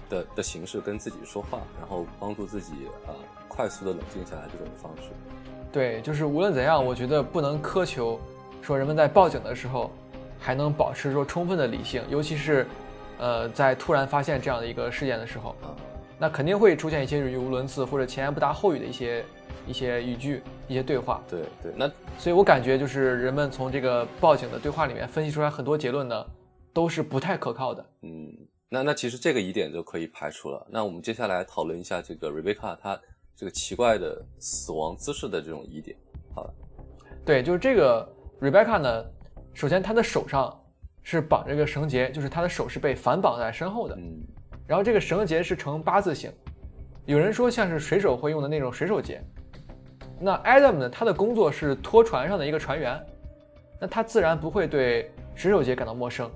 [0.09, 2.71] 的的形式跟自己说话，然后帮助自己
[3.07, 3.13] 呃
[3.47, 5.09] 快速的冷静下来这种方式。
[5.71, 8.19] 对，就是无论怎样，我觉得不能苛求
[8.61, 9.91] 说人们在报警的时候
[10.39, 12.65] 还能保持说充分的理性，尤其是
[13.17, 15.55] 呃在突然发现这样的一个事件的时候，
[16.17, 19.25] 那肯定会出现一些语无伦次或者前言不搭后语的一些。
[19.67, 26.25] 一些语句，一些对话，对对，那所以我感觉就是人们从这个报警的对话里面分析出来很多结论呢，
[26.73, 27.85] 都是不太可靠的。
[28.01, 28.31] 嗯，
[28.69, 30.65] 那那其实这个疑点就可以排除了。
[30.69, 32.99] 那我们接下来讨论一下这个 Rebecca 她
[33.35, 35.97] 这个奇怪的死亡姿势的这种疑点。
[36.33, 36.53] 好了，
[37.25, 38.07] 对，就是这个
[38.39, 39.05] Rebecca 呢，
[39.53, 40.57] 首先她的手上
[41.03, 43.95] 是绑着个绳结，就是她的手是被反绑在身后的。
[43.95, 44.21] 嗯，
[44.67, 46.31] 然后这个绳结是呈八字形，
[47.05, 49.21] 有人说像是水手会用的那种水手结。
[50.23, 50.87] 那 Adam 呢？
[50.89, 53.03] 他的工作是拖船上的一个船员，
[53.79, 56.29] 那他自然不会对水手节感到陌生。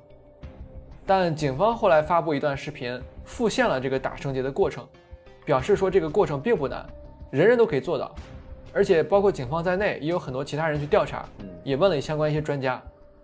[1.05, 4.83] 但警方后来发布一段视频，复现了这个打绳结的过程，
[5.45, 6.83] 表示说这个过程并不难，
[7.29, 8.13] 人人都可以做到。
[8.73, 11.23] 而且包括警方在内，也有很多其他人去调查，
[11.63, 12.81] 也问了相关一些专家，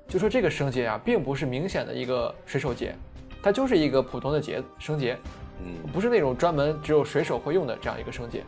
[0.07, 2.93] 就说这个绳结啊，并不是明显的一个水手结，
[3.41, 5.17] 它就是一个普通的结绳结，
[5.65, 8.43] 嗯，不是那种专门只有水手会用的这样一个绳结。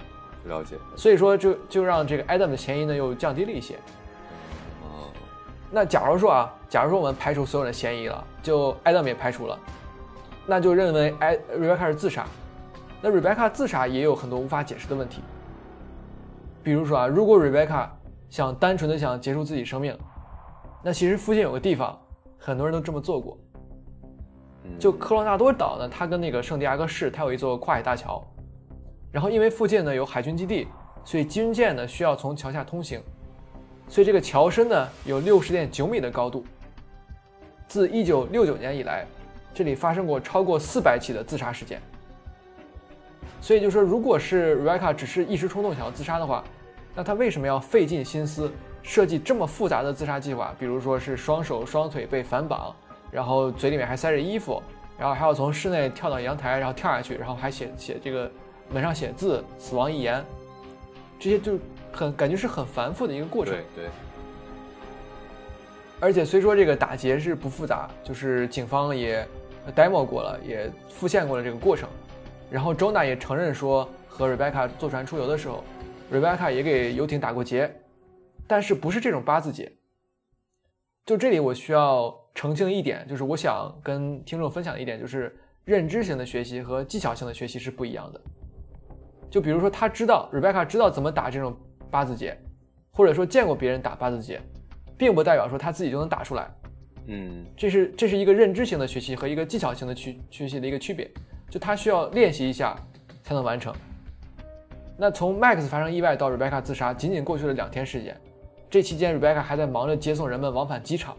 [0.46, 3.76] 了解，所以说就就让这个 Adam 的嫌疑呢又降低了一些。
[4.84, 5.08] 哦，
[5.72, 9.58] 那假如说啊，假如说我们排除所有的嫌疑了，就 Adam 也排除了，
[10.46, 12.26] 那就认为哎 Rebecca 是自杀。
[13.02, 15.22] 那 Rebecca 自杀也有很多无法解释的问题，
[16.62, 17.88] 比如说啊，如果 Rebecca
[18.30, 19.98] 想单纯的想结束自己生命，
[20.84, 21.98] 那其实附近有个地方，
[22.38, 23.38] 很多人都这么做过。
[24.80, 28.26] 就科罗纳多岛呢，它跟那个圣地亚哥市，它有一座跨海大桥。
[29.14, 30.68] 然后因为附近呢有海军基地，
[31.06, 33.00] 所以军舰呢需要从桥下通行，
[33.88, 36.44] 所以这个桥身呢有六十点九米的高度。
[37.68, 39.06] 自一九六九年以来，
[39.54, 41.80] 这里发生过超过四百起的自杀事件。
[43.40, 46.44] 所以就说，如果是 raca 只是一时冲动想要自杀的话，
[46.96, 48.52] 那他为什么要费尽心思
[48.82, 50.56] 设计这么复杂的自杀计划？
[50.58, 52.76] 比如说是双手双腿被反绑，
[53.12, 54.62] 然后嘴里面还塞着衣服，
[54.98, 58.32] 然后还要从室内跳到阳台，然后跳下去，然后还写写这个
[58.74, 60.26] 门上写字“死亡遗言”，
[61.20, 61.60] 这些就
[61.92, 63.54] 很感觉是很繁复的一个过程。
[63.54, 63.90] 对对，
[66.00, 69.26] 而且虽说这个打劫是不复杂，就是警方也
[69.76, 71.88] demo 过了，也复现过了这个过程。
[72.50, 75.64] 然后 Jonah 也承认说，和 Rebecca 坐船出游的时候
[76.12, 77.74] ，Rebecca 也给游艇打过劫，
[78.48, 79.72] 但是不是这种八字劫。
[81.06, 88.22] 就这里我需要澄清一点，就是我想跟听众分享的一点，就是认知型的学习和技巧性的学习是不一样的。
[89.34, 91.58] 就比如说，他知道 Rebecca 知道怎么打这种
[91.90, 92.38] 八字结，
[92.92, 94.40] 或者说见过别人打八字结，
[94.96, 96.48] 并不代表说他自己就能打出来。
[97.08, 101.10] 嗯这是这是一个认知型的学习和一个技巧型的区学习的一个区别，
[101.50, 102.76] 就他需要练习一下
[103.24, 103.74] 才能完成。
[104.96, 108.16] 那从 Max 发生意外到 Rebecca 自杀，仅仅过去了两天时间，
[108.70, 111.18] 这期间 Rebecca 还在忙着接送人们往返机场，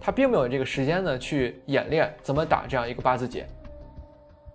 [0.00, 3.46] 他并没有这个时间呢去演练怎么打这样一个八字劫。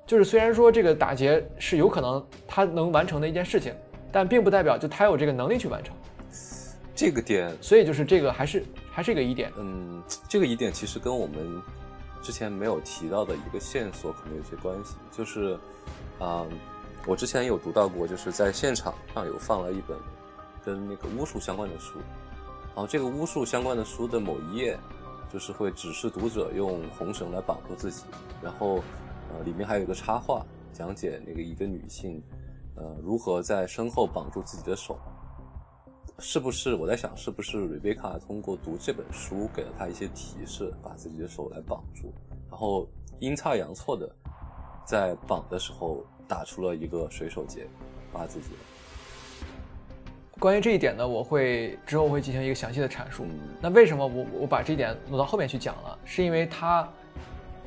[0.08, 3.74] 就是虽然说这个打劫是有可能他能完成的一件事情，
[4.10, 5.94] 但并不代表就他有这个能力去完成。
[6.96, 9.52] 这个点，所以就是这个还是还是一个疑点。
[9.58, 11.62] 嗯，这个疑点其实跟我们
[12.24, 15.60] 之前没有提到的一个线索可能有些关系，就是，
[16.20, 16.46] 啊、
[17.06, 19.96] 我之前有读到过，就是在现场上有放了一本
[20.64, 22.00] 跟那个巫术相关的书，
[22.74, 24.80] 然后这个巫术相关的书的某一页，
[25.32, 28.06] 就是会指示读者用红绳来绑住自己，
[28.42, 28.82] 然后，
[29.34, 32.22] 呃，里面还有一个插画，讲解那个一个女性，
[32.76, 34.98] 呃，如何在身后绑住自己的手。
[36.20, 42.12] 是不是我在想，是不是瑞贝卡通过读这本书给了她一些提示，把自己的手来绑住，
[42.50, 42.88] 然后
[43.20, 44.10] 阴差阳错的
[44.84, 47.68] 在绑的时候打出了一个水手结，
[48.12, 48.48] 把自己。
[50.40, 53.24] 关于这一点呢，我会之后会进行一个详细的阐述。
[53.26, 55.98] 嗯那为什么我我把这一点挪到后面去讲了？
[56.04, 56.88] 是因为它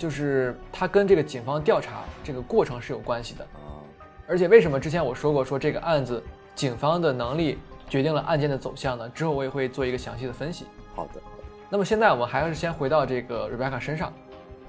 [0.00, 3.44] 就是它跟这个警方调查这个过程是有关系的。
[3.44, 3.84] 啊，
[4.26, 6.22] 而且为什么之前我说过说这个案子
[6.54, 9.06] 警方的能力决定了案件的走向呢？
[9.10, 10.64] 之后我也会做一个详细的分析。
[10.94, 11.20] 好的，
[11.68, 14.10] 那么现在我们还是先回到这个 Rebecca 身上，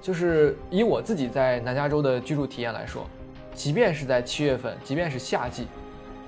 [0.02, 3.06] 就是以我自己在南加州的居住体验来说，
[3.54, 5.66] 即便是在七月份，即便是夏季，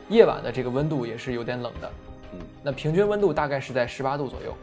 [0.09, 1.91] 夜晚的这个温度也是有点冷的。
[2.33, 4.55] 嗯那平均温度大概是在十八度左右，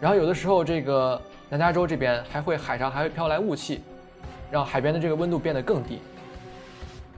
[0.00, 1.20] 然后有的时候这个
[1.50, 3.80] 南加州这边还会海上还会飘来雾气，
[4.50, 6.00] 让海边的这个温度变得更低。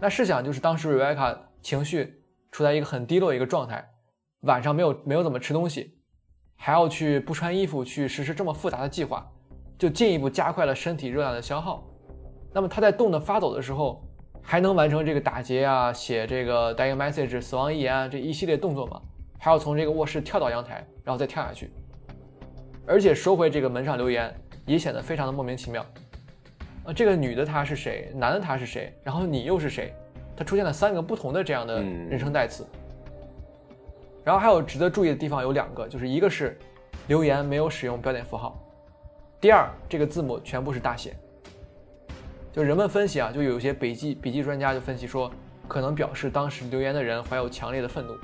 [0.00, 2.22] 那试想，就是当时 Rebecca 情绪
[2.52, 3.84] 处在一个很低落一个状态，
[4.42, 5.98] 晚上没有没有怎么吃东西，
[6.56, 9.28] 还要去不穿衣服去实施这么复杂的计划，
[9.76, 11.82] 就进一步加快了身体热量的消耗。
[12.52, 14.00] 那么他在冻得发抖的时候，
[14.40, 19.02] 还能完成这个打劫啊、写这个 dying message、死亡遗言啊这一系列动作吗？
[19.38, 21.70] 还要从这个卧室跳到阳台，然后再跳下去，
[22.90, 24.34] 而且收回这个门上留言
[24.66, 25.86] 也显得非常的莫名其妙。
[26.82, 28.10] 呃，这个女的她是谁？
[28.16, 28.92] 男的他是谁？
[29.04, 29.94] 然后你又是谁？
[30.36, 32.66] 它出现了三个不同的这样的嗯人称代词。
[34.24, 36.58] 然后还有值得注意的地方有两个，就是一个是
[37.06, 38.60] 留言没有使用标点符号，
[39.40, 41.14] 第二这个字母全部是大写。
[42.52, 45.30] 就人们分析啊，就有一些笔记笔记专家就分析说，
[45.68, 48.18] 可能表示当时留言的人怀有强烈的愤怒。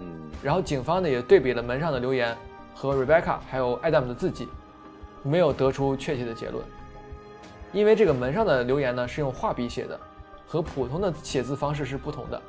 [0.00, 2.36] 嗯然后警方呢也对比了门上的留言
[2.80, 4.48] 和 Rebecca 还有 Adam 的字迹，
[5.22, 6.64] 没有得出确切的结论。
[7.74, 10.00] 因为这个门上的留言呢是用画笔写的，
[10.46, 12.40] 和普通的写字方式是不同的。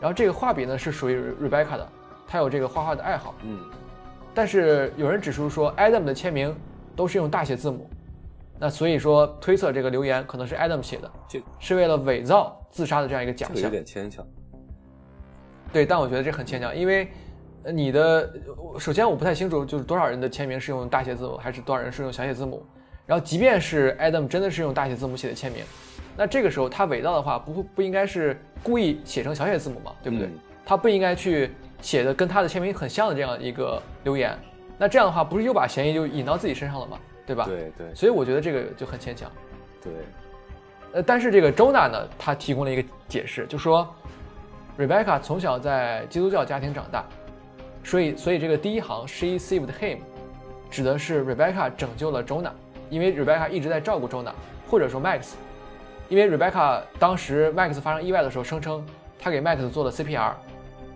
[0.00, 1.88] 然后这个画笔呢是属于 Rebecca 的，
[2.24, 3.34] 他有这个画画的爱好。
[3.42, 3.58] 嗯
[4.32, 6.56] 但是有人指出说，Adam 的签名
[6.94, 7.90] 都是用大写字母，
[8.60, 11.10] 那所以说推测这个留言可能是 Adam 写的，
[11.58, 13.70] 是为了伪造自杀的这样一个假象有。
[13.70, 14.24] 点牵强。
[15.72, 17.08] 对，但我觉得这很牵强，因为呃
[17.72, 18.32] 你的
[18.78, 22.64] 首先我不太清楚，就是多少人的签名是用大写字母，还是多少人是用小写字母。
[23.06, 25.62] 然后，即便是 Adam 真的是用大写字母写的签名，
[26.16, 30.26] 那这个时候他伪造的话，不会不应该是故意写成小写字母嘛，对不对？
[30.26, 31.50] 嗯他不应该去
[31.82, 34.34] 写的跟他的签名很像的这样一个留言，
[34.78, 36.98] 那这样的话，不是又把嫌疑就引到自己身上了吗？
[37.26, 37.44] 对吧？
[37.44, 39.30] 对对所以我觉得这个就很牵强。
[39.82, 39.92] 对，
[40.94, 43.86] 呃，但是这个周娜呢，他提供了一个解释，就说
[44.78, 47.04] ，Rebecca 从小在基督教家庭长大，
[47.84, 49.98] 所以所以这个第一行 she saved him
[50.70, 52.52] 指的是 Rebecca 拯救了 Jonah，
[52.90, 54.32] 因为 Rebecca 一直在照顾 Jonah，
[54.68, 55.34] 或者说 Max，
[56.08, 58.84] 因为 Rebecca 当时 Max 发生意外的时候声称
[59.18, 60.32] 他给 Max 做了 CPR，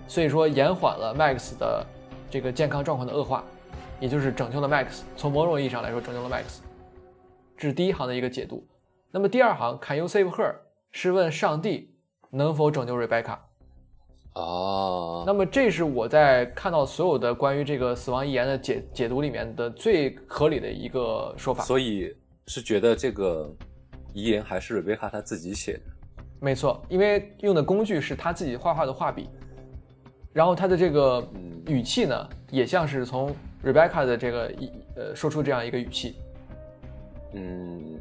[0.07, 1.87] 所以说延缓了 Max 的
[2.31, 3.45] 这个健康状况的恶化，
[4.01, 5.03] 也就是拯救了 Max。
[5.17, 6.59] 从某种意义上来说，拯救了 Max。
[7.57, 8.67] 这是第一行的一个解读。
[9.11, 10.55] 那么第二行 Can you save her？
[10.91, 11.95] 是问上帝
[12.31, 13.39] 能否拯救 Rebecca。
[14.39, 21.65] 哦，那么这是我在看到所有的关于这个死亡遗言的解解读里面的最合理的一个说法。
[21.65, 22.15] 所以
[22.47, 23.53] 是觉得这个
[24.13, 25.81] 遗言还是瑞贝卡她自己写的。
[26.41, 29.29] 没错，因为用的工具是他自己画画的画笔，
[30.33, 31.29] 然后他的这个
[31.67, 33.35] 语气呢，也像是从
[33.65, 36.15] Rebecca 的这个一呃说出这样一个语气。
[37.33, 37.99] 嗯，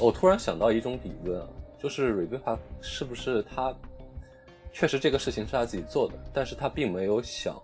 [0.00, 1.48] 我突然想到一种理论啊，
[1.80, 3.74] 就是瑞贝卡是不是他
[4.72, 7.60] 确实这个事情是他自己做的，但是他并没有想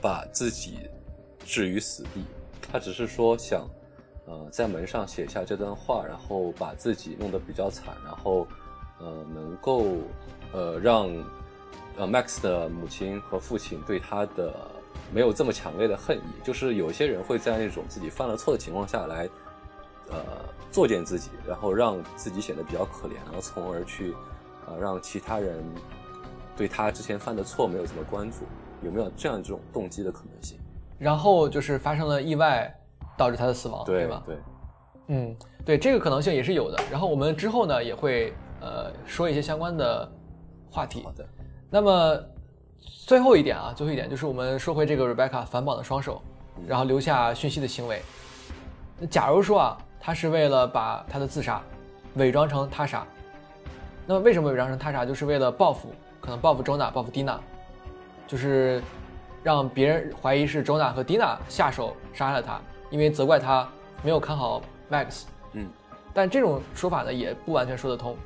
[0.00, 0.78] 把自己
[1.44, 2.24] 置于死地，
[2.70, 3.68] 他只是说想
[4.26, 8.46] 呃在门上写下这段话，然后把自己弄得比较惨，然后
[8.98, 9.84] 呃能够
[10.52, 11.08] 呃让
[11.96, 14.54] 呃 Max 的母亲和父亲对他的
[15.12, 19.28] 没有这么强烈的恨意，就是有些人会在那种自己犯了错的情况下来。
[20.08, 20.22] 呃，
[20.70, 24.14] 作践自己，然后让自己显得比较可怜，然后从而去，
[24.64, 25.64] 呃，让其他人
[26.56, 28.38] 对他之前犯的错没有这么关注，
[28.82, 30.58] 有没有这样这种动机的可能性？
[30.98, 32.74] 然后就是发生了意外，
[33.16, 34.22] 导致他的死亡，对吧？
[34.24, 34.36] 对，
[35.08, 36.78] 嗯，对，这个可能性也是有的。
[36.90, 40.10] 然后我们之后呢也会呃说一些相关的
[40.70, 41.02] 话题。
[41.04, 41.26] 好的。
[41.70, 42.18] 那么
[42.80, 46.22] 最后一点啊，最后一点就是我们说回这个 Rebecca 反绑的双手，
[46.66, 48.00] 然后留下讯息的行为。
[48.98, 49.78] 那假如说啊。
[49.98, 51.60] 他是为了把他的自杀
[52.14, 53.04] 伪装成他杀，
[54.06, 55.04] 那么为什么伪装成他杀？
[55.04, 55.88] 就是为了报复，
[56.26, 57.40] 可能报复周娜，报复蒂娜，
[58.26, 58.82] 就是
[59.44, 62.60] 让别人怀疑是周娜和蒂娜下手杀害了他，
[62.90, 63.66] 因为责怪他
[64.02, 64.60] 没有看好
[64.90, 65.22] Max。
[65.52, 65.68] 嗯，
[66.12, 68.16] 但这种说法呢也不完全说得通，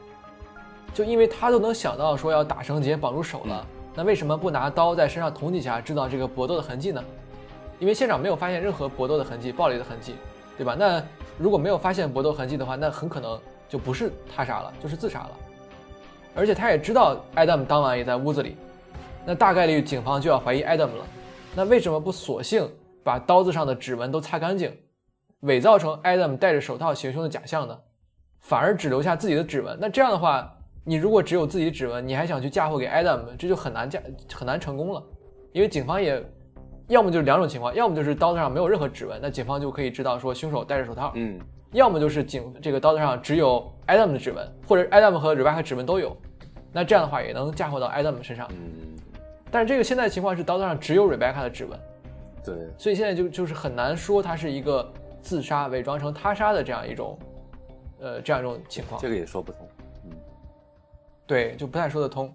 [0.94, 7.04] 就因为他都能想到说要打绳结绑住手了，那为什么不拿刀在身上捅几下，制造这个搏斗的痕迹呢？
[7.78, 10.14] 因为现场没有发现任何搏斗的痕迹，暴力的痕迹。
[10.56, 10.76] 对吧？
[10.78, 11.02] 那
[11.38, 15.30] 如果没有发现搏斗痕迹的话，那很可能就不是他杀了，就是自杀了。
[16.40, 18.56] 而且他也知道 Adam 当晚也在屋子里，
[19.26, 21.06] 那大概率警方就要怀疑 Adam 了。
[21.54, 22.66] 那为什么不索性
[23.04, 24.74] 把刀子上的指纹都擦干净，
[25.40, 27.78] 伪造成 Adam 戴着手套行凶的假象呢？
[28.40, 29.76] 反而只留下自己的指纹？
[29.78, 30.50] 那这样的话，
[30.82, 34.00] 你如果只有自己的指纹，你还想去嫁祸给 Adam，这就很难嫁，
[34.32, 35.02] 很难成功了，
[35.52, 36.24] 因为警方也。
[36.88, 41.12] 要么就是两种情况，要么就是刀子上没有任何指纹，那警方就可以知道说凶手戴着手套。
[41.14, 41.38] 嗯，
[41.70, 46.16] 要么就是警这个刀子上只有 Adam 的指纹，或者 Adam 和 Rebecca 指纹都有，
[46.72, 48.48] 那这样的话也能嫁祸到 Adam 身上。
[48.50, 48.96] 嗯，
[49.50, 51.78] 但是这个现在情况是刀子上只有 Rebecca 的指纹，
[52.44, 57.18] 对，所以现在就就是很难说他是一个自杀伪装成他杀的这样一种，
[57.98, 59.00] 呃，这样一种情况。
[59.00, 59.68] 这个也说不通。
[60.04, 60.10] 嗯，
[61.26, 62.32] 对，就不太说得通。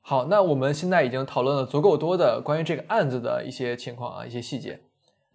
[0.00, 4.78] 好，那我们现在已经讨论了足够多的关于这个案子的一些情况啊，一些细节。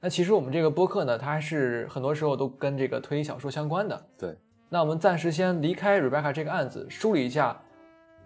[0.02, 4.06] 那其实我们这个播客呢，它是很多时候都跟这个推理小说相关的。
[4.18, 4.38] 对。
[4.70, 7.60] 那我们暂时先离开 Rebecca 这个案子，梳理一下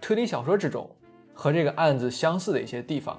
[0.04, 0.86] 推理小说之中
[1.34, 3.18] 和这个案子相似的一些地方。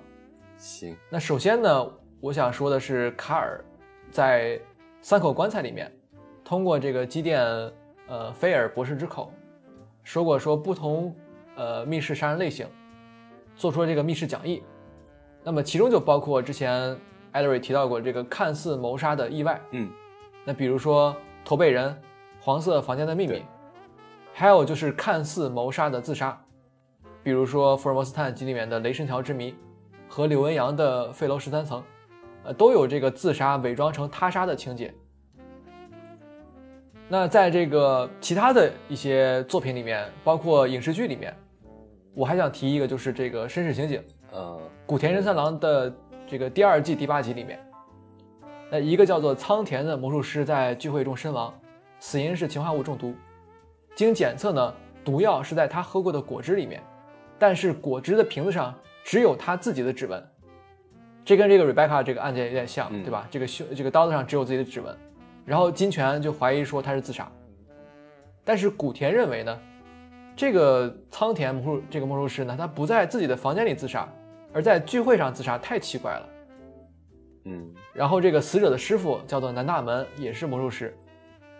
[0.58, 0.94] 行。
[1.08, 3.64] 那首先呢，我想说的是卡尔
[4.10, 4.60] 在
[5.00, 5.90] 三口棺材里面，
[6.44, 7.42] 通过这个机电
[8.06, 9.32] 呃菲尔博士之口
[10.02, 11.16] 说过，说不同
[11.56, 12.68] 呃密室杀人类型。
[13.56, 14.62] 做出了这个密室讲义，
[15.42, 16.94] 那么其中就包括之前
[17.32, 19.90] 艾德瑞提到过这个看似谋杀的意外，嗯，
[20.44, 21.16] 那比如说
[21.46, 21.96] 驼背人、
[22.42, 23.42] 黄色房间的秘密，
[24.34, 26.43] 还有就是看似谋杀的自杀，
[27.24, 29.54] 比如说福尔摩斯探案集里面的雷神桥之谜
[30.06, 31.82] 和柳文阳的废楼十三层，
[32.44, 34.92] 呃，都有这个自杀伪装成他杀的情节。
[37.08, 41.34] 那在这个其他的一些作品里面，包括影视剧里面。
[42.14, 44.00] 我还想提一个，就是这个绅士刑警，
[44.30, 45.92] 呃，古田任三郎的
[46.28, 47.58] 这个第二季第八集里面，
[48.70, 51.52] 那一个叫做仓田的魔术师在聚会中身亡，
[51.98, 53.14] 死因是氰化物中毒。
[53.96, 56.80] 经检测呢，毒药是在他喝过的果汁里面，
[57.46, 58.74] 但是果汁的瓶子上
[59.04, 60.26] 只有他自己的指纹，
[61.26, 63.28] 这跟这个 Rebecca 这个案件有点像，对吧？
[63.30, 64.96] 这个凶这个刀子上只有自己的指纹，
[65.44, 67.30] 然后金泉就怀疑说他是自杀，
[68.46, 69.60] 但是古田认为呢？
[70.34, 74.08] 这个仓田魔术这个魔术师呢，他不在自己的房间里自杀，
[74.50, 76.28] 而在聚会上自杀，太奇怪了。
[77.44, 80.96] 嗯，然后这个死者的师傅叫做南大门，也是魔术师。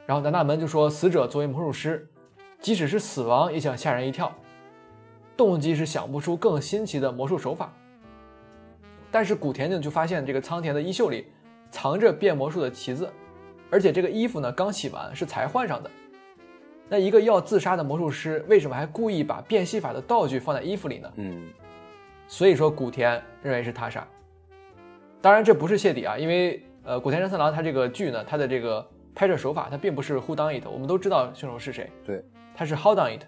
[0.07, 2.09] 然后南大门就说，死者作为魔术师，
[2.59, 4.35] 即使是死亡也想吓人一跳，
[5.37, 7.72] 动机是想不出更新奇的魔术手法。
[9.11, 11.26] 但是古田呢就发现这个仓田的衣袖里
[11.70, 13.09] 藏着变魔术的旗子，
[13.70, 15.91] 而且这个衣服呢刚洗完，是才换上的。
[16.89, 21.12] 那一个要自杀的魔术师，为什么还故意把变戏法的道具放在衣服里呢？
[21.16, 21.49] 嗯
[22.26, 24.07] 所以说古田认为是他杀。
[25.20, 32.24] 当然这不是谢底啊，因为呃古田任三郎他这个剧呢，他的这个拍摄手法，他并不是 Who done it，我们都知道凶手是谁，对，
[32.55, 33.22] 他是 How done it，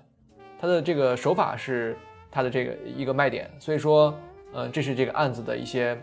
[0.59, 1.97] 他的这个手法是
[2.31, 4.15] 他的这个一个卖点，所以说
[4.53, 5.99] 呃这是这个案子的一些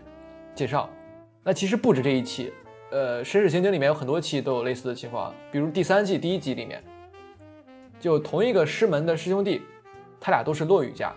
[0.54, 0.88] 介绍。
[1.42, 2.52] 那其实不止这一期，
[2.90, 6.82] 呃《神使刑警》里面有很多期都有类似的情况，比如第三季第一集里面，
[8.00, 9.62] 就同一个师门的师兄弟，
[10.20, 11.12] 他俩都是落雨家。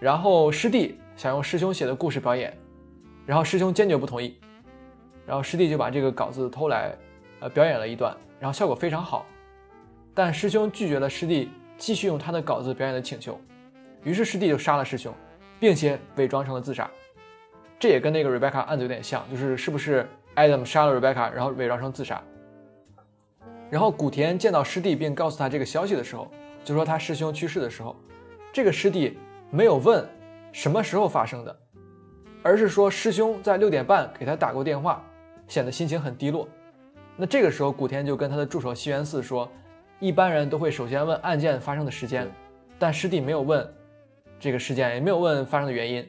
[0.00, 2.52] 然后师弟想用师兄写的故事表演，
[3.24, 4.36] 然后师兄坚决不同意，
[5.24, 6.92] 然后师弟就把这个稿子偷来，
[7.38, 9.24] 呃，表演了一段，然后效果非常好，
[10.12, 13.40] 但师兄拒绝了师弟继续用他的稿子表演的请求，
[14.04, 15.12] 于是师弟就杀了师兄，
[15.58, 16.90] 并且伪装成了自杀。
[17.78, 22.22] 这也跟那个 Rebecca 案子有点像，就是是不是 Adam 杀了 Rebecca，然后伪装成自杀。
[23.70, 26.30] 然后古田见到师弟并告诉他这个消息的时候，
[26.64, 27.96] 就说他师兄去世的时候，
[28.52, 29.18] 这个师弟。
[29.54, 30.02] 没有问
[30.50, 31.54] 什么时候发生的，
[32.42, 35.04] 而是说师兄在六点半给他打过电话，
[35.46, 36.48] 显得心情很低落。
[37.18, 39.46] 那这个时候，古田就跟他的助手西园寺说，
[40.02, 42.28] 一般人都会首先问案件发生的时间，
[42.76, 43.64] 但师弟没有问
[44.40, 46.04] 这个事件，也没有问发生的原因，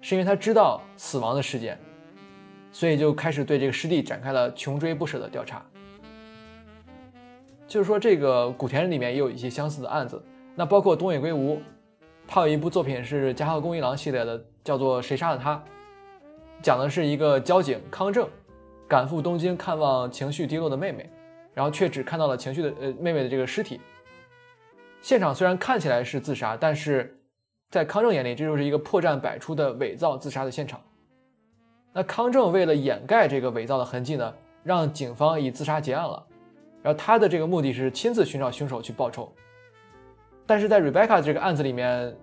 [0.00, 1.78] 是因为他知道死亡的时间，
[2.72, 5.64] 所以就开始对这个师弟展开了穷追不舍的调查。
[7.68, 10.20] 就是说，这个古田里面也有一些相似的案子，
[10.56, 11.62] 那包括东野圭吾。
[12.26, 15.54] 他有一部作品是加贺恭一郎系列的，叫做《谁杀了他》，
[16.60, 18.28] 讲的是一个交警康正
[18.88, 21.08] 赶赴东京看望情绪低落的妹妹，
[21.58, 23.80] 然后却只看到了情绪的呃妹妹的这个尸体。
[25.00, 27.18] 现场虽然看起来是自杀，但是
[27.68, 30.80] 在康正眼里，这就是一个破绽百出的伪造自杀的现场。
[31.92, 34.32] 那康正为了掩盖这个伪造的痕迹呢，
[34.62, 36.24] 让警方以自杀结案了。
[36.80, 39.34] 然后他的这个目的是亲自寻找凶手去报仇。
[40.46, 42.16] 但是在 Rebecca 这个案子里面，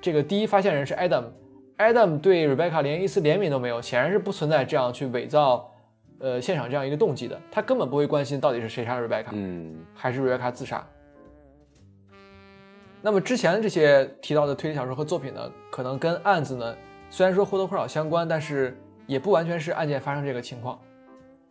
[0.00, 5.72] 这个第一发现人是 Adam，Adam 对 Rebecca 连一丝怜悯都没有，显然是不存在这样去伪造，
[6.18, 7.40] 呃，现场这样一个动机的。
[7.50, 10.86] 他根本不会关心到底是谁杀了 Rebecca，嗯，还是 Rebecca 自杀。
[13.02, 16.76] 那么之前的这些提到的推理小说和作品呢，可能跟案子呢，
[17.10, 20.80] 虽然说或多或少相关，但是也不完全是案件发生这个情况。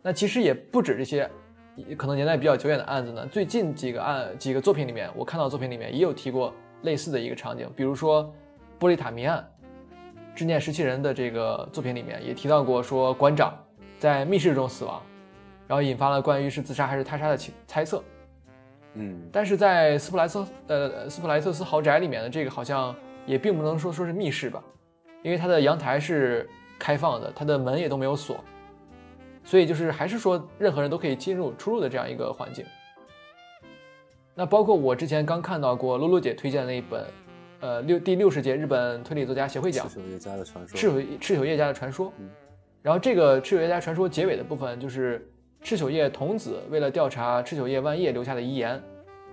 [0.02, 1.30] 那其实也不止这些。
[1.94, 8.32] 可能年代比较久远的案子呢，最近几个案几个作品里面，我看到作品里面也有提过类似的一个场景，比如说
[8.80, 9.46] 玻璃塔谜案，
[10.34, 13.54] 执念十七人的这个作品里面也提到过，说馆长
[13.98, 15.02] 在密室中死亡，
[15.66, 18.02] 然后引发了关于是自杀还是他杀的猜猜测。
[18.94, 22.94] 嗯，但是在斯普莱斯呃斯普莱特斯豪宅里面的这个好像
[23.26, 24.62] 也并不能说说是密室吧，
[25.22, 28.42] 因为它的阳台是开放的，它的门也都没有锁。
[29.44, 32.64] 所以就是还是说，任何人都可以进入出入的这样一个环境。
[34.34, 37.06] 那包括我之前刚看到过露露姐推荐的那一本，
[37.60, 40.78] 呃，六第六十届日本推理作家协会奖《赤手叶家的传说》。
[40.80, 42.12] 赤手赤手叶家的传说。
[42.18, 42.30] 嗯。
[42.86, 45.28] 然后这个赤手叶家传说结尾的部分，就是
[45.60, 48.80] 赤朽叶童子为了调查赤朽叶万叶留下的遗言，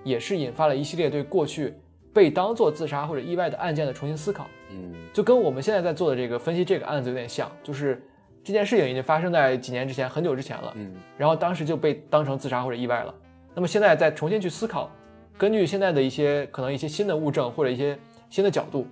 [0.04, 1.72] 也是引发了一系列对过去
[2.12, 4.47] 被当做自杀或者意外的案件的重新思考。
[4.72, 4.91] 嗯。
[5.14, 8.01] 就跟我们现在在做的这个分析这个案子有点像，就是。
[8.45, 10.74] 这件事情已经发生在几年之前，很久之前了。
[10.75, 13.16] 嗯，然后当时就被当成自杀或者意外了。
[13.55, 14.92] 那么现在再重新去思考，
[15.38, 17.97] 根据现在的一些可能一些新的物证或者一些
[18.30, 18.86] 新的角度，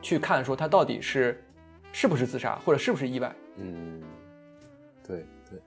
[0.00, 1.44] 去看说他到底是
[1.92, 3.30] 是不是自杀或者是不是意外。
[3.56, 4.02] 嗯，
[5.06, 5.60] 对对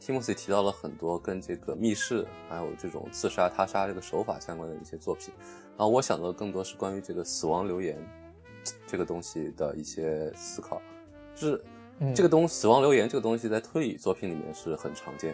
[0.00, 5.32] ，Timothy 提到了很多跟这个密室还有这种自杀他杀这个手法相关的一些作品。
[5.76, 7.98] 然后我想的更多是关于这个死亡留言
[8.86, 10.80] 这个东西的一些思考，
[11.34, 11.64] 就是。
[12.12, 15.32] 这个东死亡留言这个东西在推理作品里面是很常见，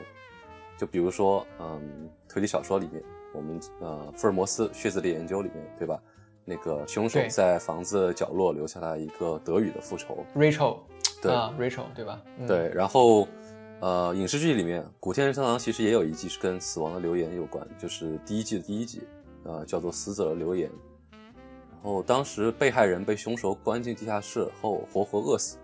[0.77, 5.99] 就比如说，嗯，推理小说里面，我们呃福尔摩斯血字的研究里面，对吧？
[6.45, 10.81] 那个凶手在房子角落留下了一个德语的复仇，Rachel，
[11.21, 12.23] 对啊，Rachel，对吧？
[12.47, 13.29] 对，然后
[13.81, 19.03] 呃影视剧里面，古天乐三郎其实也有一季是跟死亡的留言有关，就是第一季的第一集，
[19.45, 20.71] 呃叫做死者的留言，
[21.71, 25.57] 然后当时被害人被凶手关进地下室后活活饿死。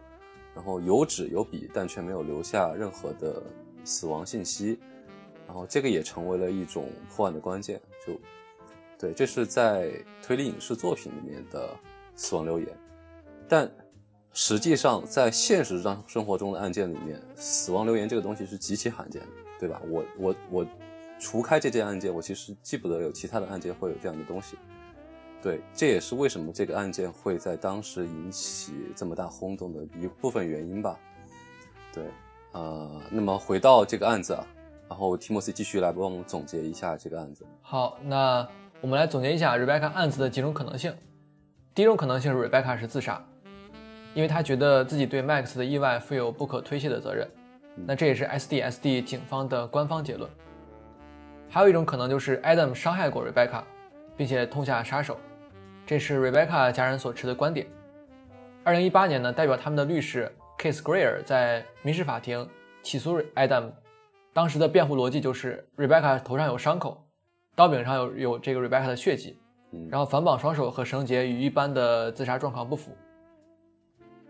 [0.55, 3.43] 然后有纸有笔，但却没有留下任何的
[3.85, 4.79] 死亡信息。
[5.47, 7.79] 然后这个也成为了一种破案的关键。
[8.07, 8.19] 就，
[8.99, 9.93] 对，这是在
[10.23, 11.69] 推理影视作品里面的
[12.15, 12.69] 死亡留言。
[13.47, 13.71] 但
[14.39, 19.81] 实际上，在现实上生活中的案件里面，死亡留言这个东西是极其罕见的，对吧？
[19.89, 20.67] 我我我，
[21.19, 24.59] 除开这件案件，我其实记不得有其他的案件会有这样的东西。
[25.41, 30.99] 对，这也是为什么这个案件会在当时引起这么大轰动的一部分原因吧。
[31.91, 32.05] 对，
[32.53, 34.47] 呃，那么回到这个案子啊，
[34.87, 37.43] 然后提莫西继续来帮我们总结一下这个案子。
[37.63, 38.47] 好，那
[38.83, 40.95] 我们来总结一下 Rebecca 案子的几种可能性。
[41.75, 43.25] 第一种可能性是 Rebecca 是自杀，
[44.17, 47.29] 因为他觉得自己对 Max 的意外负有不可推卸的责任。
[47.75, 50.31] 那这也是 SDSD 警方的官方结论。
[51.51, 53.61] 还有一种可能就是 Adam 伤害过 Rebecca，
[54.17, 55.19] 并且痛下杀手，
[55.85, 57.67] 这是 Rebecca 家人所持的观点。
[58.65, 62.49] 二零一八年呢，代表他们的律师 Case Greer 在民事法庭
[62.81, 63.71] 起诉 Adam，
[64.33, 67.07] 当时的辩护逻辑就是 Rebecca 头上有伤口，
[67.55, 69.39] 刀柄上有有这个 Rebecca 的血迹，
[69.91, 72.97] 然后反绑双手和绳结与一般的自杀状况不符。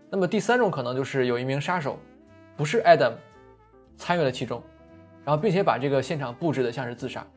[0.09, 1.99] 那么第三种可能就是有一名杀手，
[2.55, 3.13] 不是 Adam，
[3.95, 4.61] 参与了其中。
[5.25, 7.27] 然后，并且把这个现场布置的像是自杀。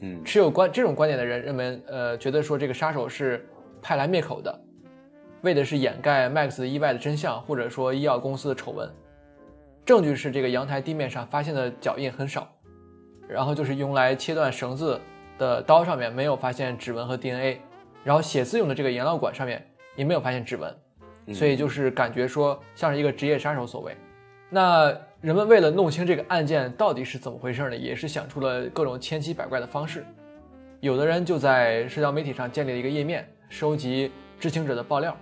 [0.00, 3.46] 嗯，持有观这种观点的人认为，呃，觉得说这个杀手是
[3.82, 4.58] 派来灭口的，
[5.42, 8.90] 为的是掩盖 Max 意外的真相，或者说医药公司的丑闻。
[9.84, 12.50] 证据是这个阳台地面上发现的脚印很少，
[13.28, 14.98] 然后就是用来切断绳子
[15.38, 17.60] 的刀上面没有发现指纹和 DNA，
[18.02, 19.64] 然后写字用的这个颜料管上面
[19.94, 20.74] 也没有发现指纹，
[21.32, 23.96] 所以就是感觉说像是一个职业杀手所为。
[24.50, 24.96] 那。
[25.22, 30.04] 人们为了弄清这个案件到底是怎么回事呢，也是想出了各种千奇百怪的方式。
[30.78, 35.16] 有的人就在社交媒体上建立了一个页面，收集知情者的爆料。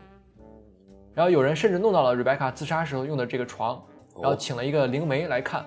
[1.15, 3.83] 然后有人甚至弄到了 Rebecca 自杀时候用的这个床，
[4.21, 5.65] 然后请了一个灵媒来看，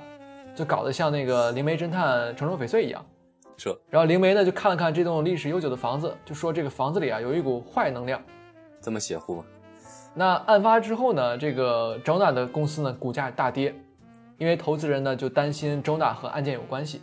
[0.54, 3.04] 就搞得像那个灵媒侦探城中翡翠一样。
[3.56, 3.76] 是。
[3.90, 8.22] 然后灵媒呢就看了看这栋历史悠久的房子，就说这个房子里啊有一股坏能量。
[8.80, 9.46] 这么邪乎吗？
[10.18, 13.74] 那案发之后呢，这个 Jonah 的公司呢股价大跌。
[14.40, 17.02] 因为投资人呢就担心周娜和案件有关系，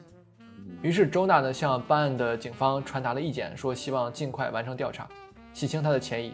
[0.82, 5.08] 于是周娜呢向办案的警方传达了意见，说希望尽快完成调查，
[5.52, 6.32] 洗清他的嫌疑。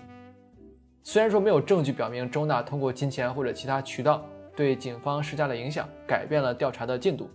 [1.02, 4.22] 虽然说没有证据表明周娜通过金钱或者其他渠道
[4.54, 7.30] 对警方施加了影响，改变了调查的进度，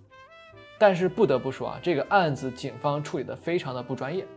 [0.77, 4.27] 但是不得不说啊，这个案子警方处理的非常的不专业。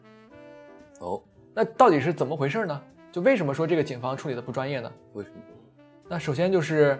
[1.00, 1.22] 哦，
[1.52, 2.80] 那到底是怎么回事呢？
[3.18, 4.92] 就为什么说这个警方处理的不专业呢？
[5.14, 5.36] 为什么？
[6.08, 6.96] 那首先就是，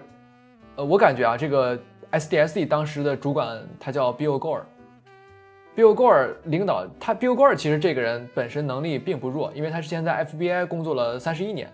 [0.74, 1.78] 呃，我感觉啊，这个。
[2.10, 11.70] SDSD 当时的主管他叫 Bill Gore，Bill Gore 领导他 Bill Gore 其实这个人本身能力并不弱，因为他之前在 FBI 工作了三十一年。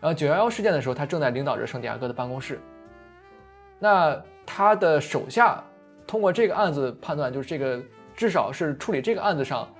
[0.00, 2.58] 然后九幺幺事件的时候，他正在领导着圣地亚哥的办公室。
[3.78, 5.62] 那他的手下
[6.04, 7.80] 通过这个案子判断，就是这个
[8.16, 9.72] 至少是处理这个案子上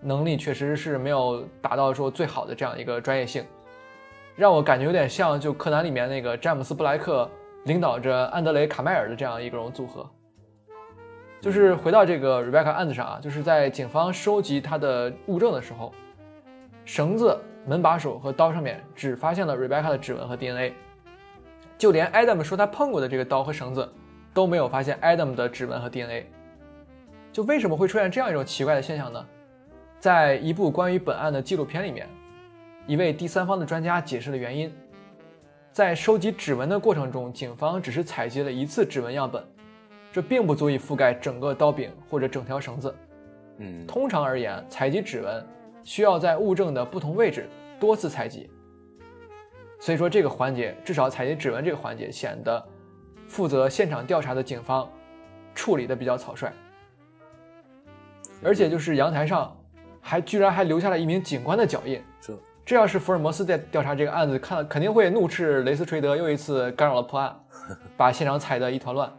[0.00, 3.44] 能力确实是没有达到说最好的这样一个专业性，
[4.36, 7.28] 让我感觉有点像就柯南里面那个詹姆斯布莱克。
[7.64, 10.08] 领导着安德雷·卡迈尔的这样一种组合，
[11.38, 15.92] 就是回到这个 Rebecca 案子上啊，就是在警方收集他的物证的时候，
[16.86, 20.72] 绳子、门把手和刀上面只发现了 Rebecca 的指纹和 DNA，
[21.76, 23.86] 就连 Adam 说他碰过的这个刀和绳子
[24.32, 26.26] 都没有发现 Adam 的指纹和 DNA。
[27.30, 29.26] 就为什么会出现这样一种奇怪的现象呢？
[29.98, 32.08] 在一部关于本案的纪录片里面，
[32.86, 34.72] 一位第三方的专家解释了原因。
[35.72, 39.44] 在收集指纹的过程中，警方只是采集了一次指纹样本，
[40.12, 42.94] 这并不足以覆盖整个刀柄或者整条绳子。
[43.58, 45.44] 嗯，通常而言，采集指纹
[45.82, 47.48] 需要在物证的不同位置
[47.80, 48.48] 多次采集。
[49.80, 52.64] 所以说，这个环节至少采集指纹这个环节显得
[53.26, 54.88] 负责现场调查的警方
[55.56, 56.52] 处理的比较草率。
[58.44, 59.56] 而且，就是阳台上
[60.08, 62.02] 还居然还留下了一名警官的脚印。
[62.18, 62.32] 这。
[62.64, 67.34] 这要是福尔摩斯在调查这个案子，看了肯定会怒斥雷斯垂德又一次干扰了破案，
[67.96, 69.10] 把现场踩得一团乱。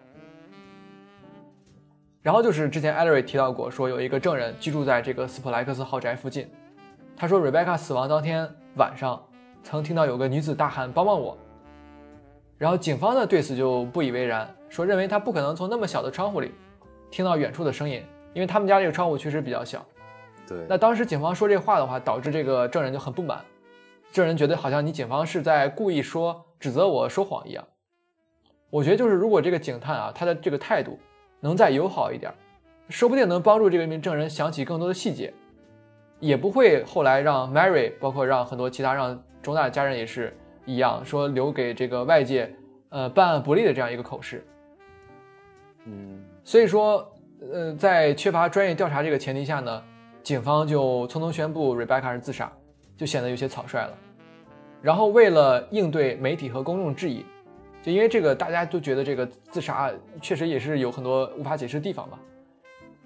[2.21, 6.47] 然后就是之前艾瑞提到过，说有一个证人居住在这个斯普莱克斯豪宅附近，
[7.15, 9.19] 他说瑞贝卡死亡当天晚上
[9.63, 11.37] 曾听到有个女子大喊“帮帮我”。
[12.57, 16.51] 然后警方呢对此就不以为然，说认为他不可能从那么小的窗户里
[17.09, 18.03] 听到远处的声音，
[18.33, 19.83] 因为他们家这个窗户确实比较小。
[20.49, 23.45] 对，那当时警方说这话的话，导致这个证人就很不满，
[24.11, 27.63] 证人觉得好像你警方是在故意说指责我说谎一样。
[28.71, 30.97] 我觉得就是如果这个警探啊，他的这个态度
[31.39, 32.33] 能再友好一点，
[32.89, 35.31] 说不定能帮助这个名证人想起更多的细节，
[36.19, 40.35] 也不会后来让 Mary，包括让很多其他让中大的家人也是
[40.65, 42.51] 一样，说留给这个外界
[42.89, 44.43] 呃办案不利的这样一个口实。
[45.85, 47.07] 嗯，所以说
[47.53, 49.83] 呃，在缺乏专业调查这个前提下呢。
[50.29, 52.51] 警方就匆匆宣布 Rebecca 是自杀，
[52.95, 53.97] 就显得有些草率了。
[54.79, 57.25] 然后为了应对媒体和公众质疑，
[57.81, 59.91] 就因为这个大家都觉得这个自杀
[60.21, 62.19] 确实也是有很多无法解释的地方嘛。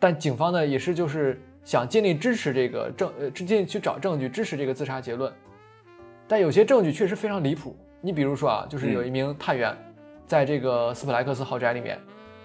[0.02, 5.32] 但警方呢也是就是想尽力支持这个证，呃，尽力去找证据支持这个自杀结论。
[6.28, 7.74] 但有些证据确实非常离谱。
[8.02, 9.74] 你比如说啊，就是有一名探员
[10.28, 11.98] 在这个斯普莱克斯豪宅里面，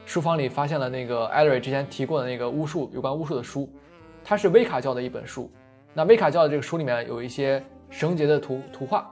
[0.06, 3.68] 书房里发现了那个艾瑞之前提过的那个巫术有关巫术的书，
[4.28, 5.50] 它是威卡教的一本书。
[5.94, 9.10] 那威卡教的这个书里面有一些绳结的图图画，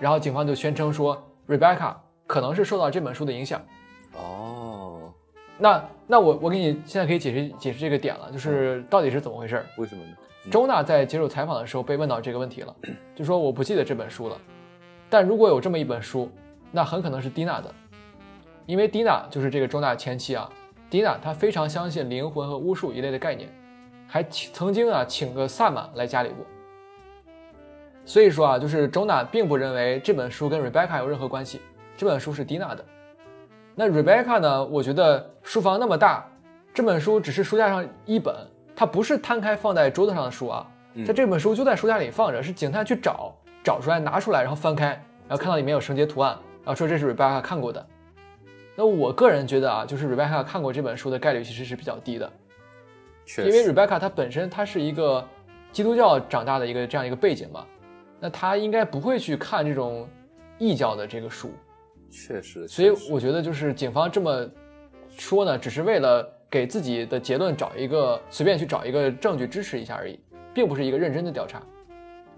[0.00, 1.16] 然后警方就宣称说
[1.46, 1.94] ，Rebecca
[2.26, 3.62] 可能是受到这本书的影响。
[4.16, 5.14] 哦，
[5.58, 9.64] 那那我我给你现在可以解释解释这个点了，就是到底是怎么回事？
[9.76, 10.10] 为什么呢？
[10.50, 12.74] 周娜在接受采访的时候被问到这个问题了，
[13.14, 14.36] 就说我不记得这本书了，
[15.08, 16.28] 但如果有这么一本书，
[16.72, 17.72] 那很可能是蒂娜的，
[18.66, 20.50] 因为蒂娜就是这个周娜前妻啊。
[20.90, 23.48] 蒂娜她非常相信灵魂和巫术一类的概念，
[24.12, 26.44] 还曾经啊请个萨满来家里过。
[28.04, 31.62] 所以说啊，就是周娜并不认为这本书跟 Rebecca 有任何关系，
[31.96, 32.84] 这本书是蒂娜的。
[33.74, 34.62] 那 Rebecca 呢？
[34.66, 36.28] 我觉得书房那么大，
[36.74, 38.36] 这本书只是书架上一本。
[38.76, 40.66] 它不是摊开放在桌子上的书啊，
[41.06, 43.34] 在这本书就在书架里放着，是警探去找
[43.64, 44.88] 找出来拿出来，然后翻开，
[45.26, 47.86] 然后看到里面有绳结图案，然后说这是 Rebecca 看过的。
[48.76, 52.30] 那我个人觉得啊，就是 Rebecca 看过这本书的概率其实是比较低的，
[53.24, 55.26] 确因为 Rebecca 她本身她是一个
[55.72, 57.66] 基督教长大的一个这样一个背景嘛，
[58.20, 60.08] 那她应该不会去看这种
[60.58, 61.50] 异教的这个书。
[62.10, 64.48] 确实，所以我觉得就是警方这么
[65.16, 66.38] 说呢，只是为了。
[66.52, 70.20] 给自己的结论找一个随便去找一个证据支持一下而已，
[70.52, 71.62] 并不是一个认真的调查。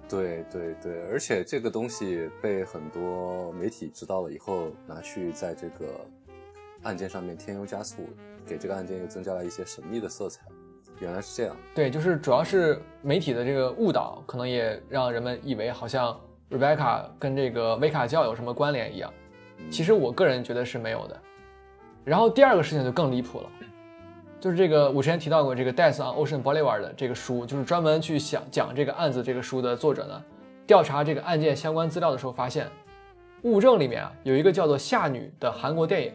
[0.08, 5.86] 对对对，而且这个东西被很多媒体知道了以后，拿去在这个
[6.84, 8.08] 案件上面添油加醋，
[8.46, 10.42] 给这个案件又增加了一些神秘的色彩。
[11.00, 11.56] 原来是这样。
[11.74, 16.18] 对，就是主要是媒体的这个误导，可能也让人们以为好像
[16.50, 19.12] Rebecca 跟这个维卡教有什么关联一样。
[19.70, 21.20] 其实我个人觉得是没有的。
[22.04, 23.46] 然后第二个事情就更离谱了。
[24.40, 29.22] 就是这个，我之前提到过这个《Death on Ocean Boulevard》的这个书，就是专门去想讲这个案子。
[29.22, 30.22] 这个书的作者呢，
[30.66, 32.66] 调查这个案件相关资料的时候发现，
[33.44, 36.12] 物证里面啊有一个叫做《夏女》的韩国电影，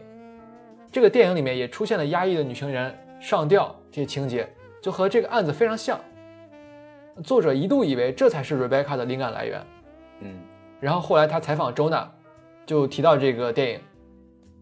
[0.92, 4.48] 这个电影里面也出现了压抑的女情人上吊这些情节，
[4.80, 5.98] 就和这个案子非常像。
[7.24, 9.62] 作者一度以为这才是 Rebecca 的灵感来源，
[10.20, 10.34] 嗯，
[10.80, 12.10] 然后后来他采访周娜，
[12.64, 13.80] 就提到这个电影，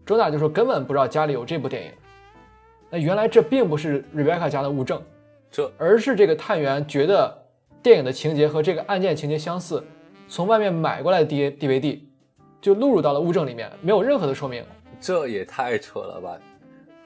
[0.05, 1.91] 周娜就说根本不知道家里有这部电影。
[2.89, 5.01] 那原来这并不是 Rebecca 家的物证，
[5.49, 7.45] 这而是这个探员觉得
[7.81, 9.81] 电影的情节和这个案件情节相似，
[10.27, 11.99] 从外面买过来的 D DVD
[12.59, 14.65] 就录入到了物证里面，没有任何的说明。
[14.99, 16.37] 这也太扯了吧？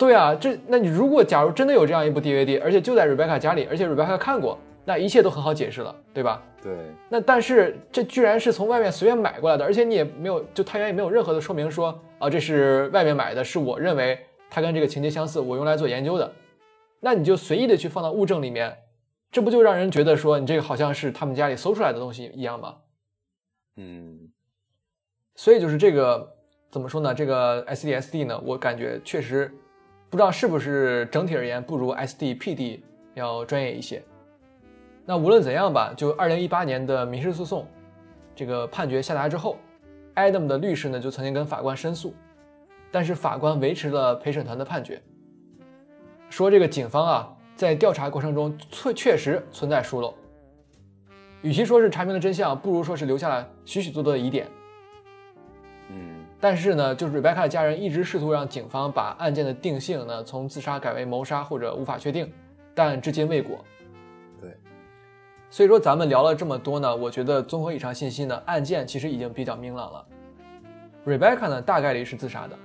[0.05, 6.41] 对啊，这那你如果假如真的有这样一部 DVD，而且就在 Rebecca 家里，而且 Rebecca 看过，那一切都很好解释了，对吧？
[6.61, 6.73] 对。
[7.09, 14.19] 那但是这居然是从外面随便买过来的，而且你也没有，就探员也没有任何的说明说啊，这是外面买的，是我认为。
[14.55, 16.31] 它跟这个情节相似，我用来做研究的，
[16.99, 18.71] 那你就随意的去放到物证里面，
[19.31, 22.75] 这不就让人觉得说你这个好像是他们家里搜出来的东西一样吗？
[23.77, 24.29] 嗯，
[25.33, 26.35] 所以就是这个
[26.69, 27.15] 怎么说呢？
[27.15, 29.51] 这个 SDSD 呢，我感觉确实
[30.13, 32.81] 不知道是不是整体而言不如 SDPD
[33.15, 33.99] 要专业一些。
[35.07, 37.67] 那无论怎样吧，就二零一八年的民事诉讼
[38.35, 39.57] 这个判决下达之后
[40.13, 42.13] ，Adam 的律师呢就曾经跟法官申诉。
[42.91, 45.01] 但是法官维持了陪审团的判决，
[46.29, 50.13] 说这个警方啊在调查过程中确确实存在疏漏，
[51.41, 54.47] 与其说是查明了真相，不如说是留下了许许多多的疑点。
[56.43, 62.29] 嗯，但是呢，就是 Rebecca 的家人一直试图让警方把案件的定性呢从自杀改为谋杀或者无法确定，
[62.75, 63.63] 但至今未果。
[64.41, 64.51] 对，
[65.49, 70.05] 所以说咱们聊了这么多呢，我觉得综合以上信息呢，案件其实已经比较明朗了。
[71.05, 72.57] Rebecca 呢大概率是自杀的。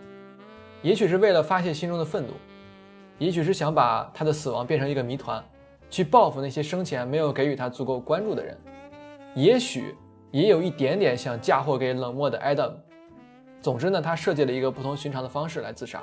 [0.82, 2.32] 也许是为了发泄心中的愤怒，
[3.18, 5.40] 也许是想把他的死亡变成一个谜团，
[5.88, 8.58] 去报复那些生前没有给予他足够关注的人。
[9.36, 9.94] 也许
[10.32, 12.72] 也有一点点想嫁祸给冷漠的 Adam。
[13.60, 16.02] 总之呢，他设计了一个不同寻常的方式来自杀。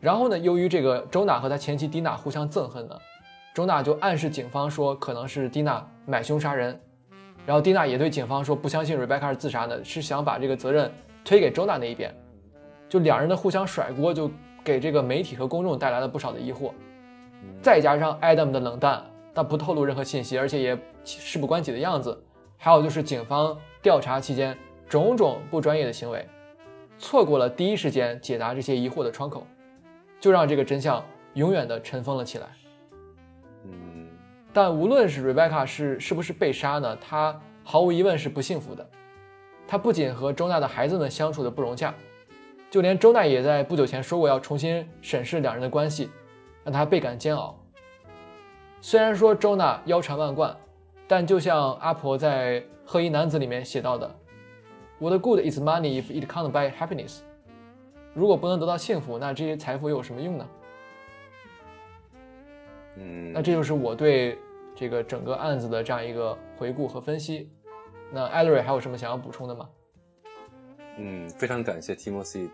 [0.00, 2.96] 然后呢，由于这个周娜和他前妻蒂娜互相憎恨呢，
[3.54, 6.78] 周娜就暗示警方说可能是蒂娜买凶杀人。
[7.46, 10.92] 然后蒂娜也对警方说不相信 Rebecca 是自杀的，是想把这个责任
[11.24, 12.14] 推给周娜那一边。
[12.88, 14.30] 就两人的互相甩锅，就
[14.62, 16.72] 给这个媒体和公众带来了不少的疑惑。
[17.62, 19.04] 再加上 Adam 的冷淡，
[19.34, 22.20] 他不透露任何信息，而且也事不关己的样子。
[22.58, 24.56] 还有就是警方调查期间
[24.88, 26.26] 种种不专业的行为，
[26.98, 29.46] 错过了第一时间解答这些疑惑的窗口，
[30.20, 31.04] 就让这个真相
[31.34, 32.46] 永远的尘封了起来。
[33.64, 34.08] 嗯，
[34.52, 36.96] 但无论是 Rebecca 是是不是被杀呢？
[36.96, 38.88] 她毫无疑问是不幸福的。
[39.66, 41.92] 她不仅和周娜的孩子们相处的不融洽。
[42.70, 46.10] 就连周娜也在不久前说过要重新审视两人的关系，
[46.64, 47.58] 让她倍感煎熬。
[48.80, 50.54] 虽然说周娜腰缠万贯，
[51.08, 54.12] 但就像阿婆在《贺衣男子》里面写到的
[54.98, 57.20] ：“What good is money if it can't buy happiness？”
[58.14, 60.48] 如果不能得到幸福，那这些财富又有什么用呢？
[62.96, 64.38] 嗯，那这就是我对
[64.74, 67.50] 这个整个案子的这样一个回顾和分析。
[68.10, 69.68] 那艾瑞还有什么想要补充的吗？
[70.96, 72.48] 嗯，非常感谢 Timothy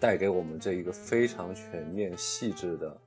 [0.00, 2.98] 带给我们这一个非常全面、细致的，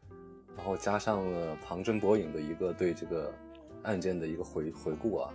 [0.56, 3.30] 然后加上了旁征博引的一个对这个
[3.84, 5.34] 案件的一个回回顾啊。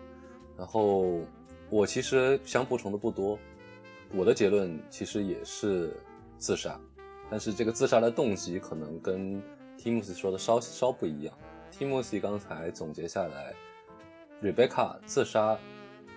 [0.57, 1.21] 然后
[1.71, 3.39] 我其实想补充的不多，
[4.13, 5.93] 我的结论其实也是
[6.39, 6.81] 自杀，
[7.31, 9.43] 但是这个自杀的动机可能跟
[9.79, 11.35] Timothy 说的稍稍不一样。
[11.73, 13.55] Timothy 刚才总结下来
[14.43, 15.59] ，Rebecca 自杀。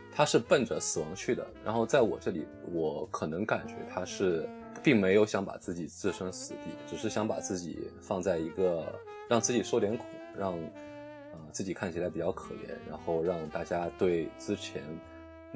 [0.10, 4.50] 他是奔着死亡去的，然后在我这里，我可能感觉他是
[4.82, 8.84] 并没有想把自己置身死地，只是想把自己放在一个
[9.30, 10.06] 让自己受点苦，
[10.36, 14.82] 让呃自己看起来比较可怜，然后让大家对之前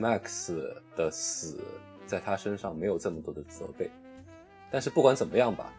[0.01, 0.51] Max
[0.95, 1.63] 的死
[2.07, 3.91] 在他身上没有这么多的责备。
[4.71, 5.71] 但是不管怎么样吧，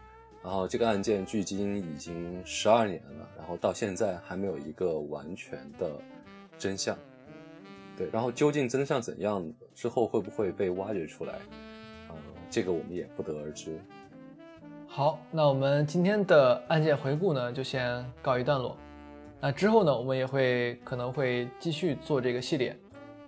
[0.43, 5.91] 然后这个案件距今已经十二年了，然后到现在还没有一个完全的
[6.57, 6.97] 真相。
[7.97, 9.45] 对，然后究竟真相怎样，
[9.75, 11.35] 之后会不会被挖掘出来？
[12.09, 12.15] 嗯，
[12.49, 13.79] 这个我们也不得而知。
[14.87, 18.77] 好，那我们今天的案件回顾呢，就先告一段落。
[19.39, 22.77] 那之后呢，我们也会可能会继续做这个系列。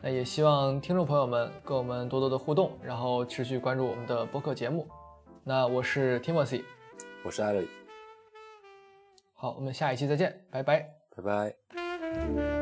[0.06, 4.88] 那也希望听众朋友们跟我们多多的互动，然后持续关注我们的播客节目。
[5.44, 6.64] 那我是 Timothy，
[7.24, 7.68] 我是艾瑞。
[9.34, 10.88] 好，我们下一期再见，拜拜，
[11.18, 12.55] 拜拜。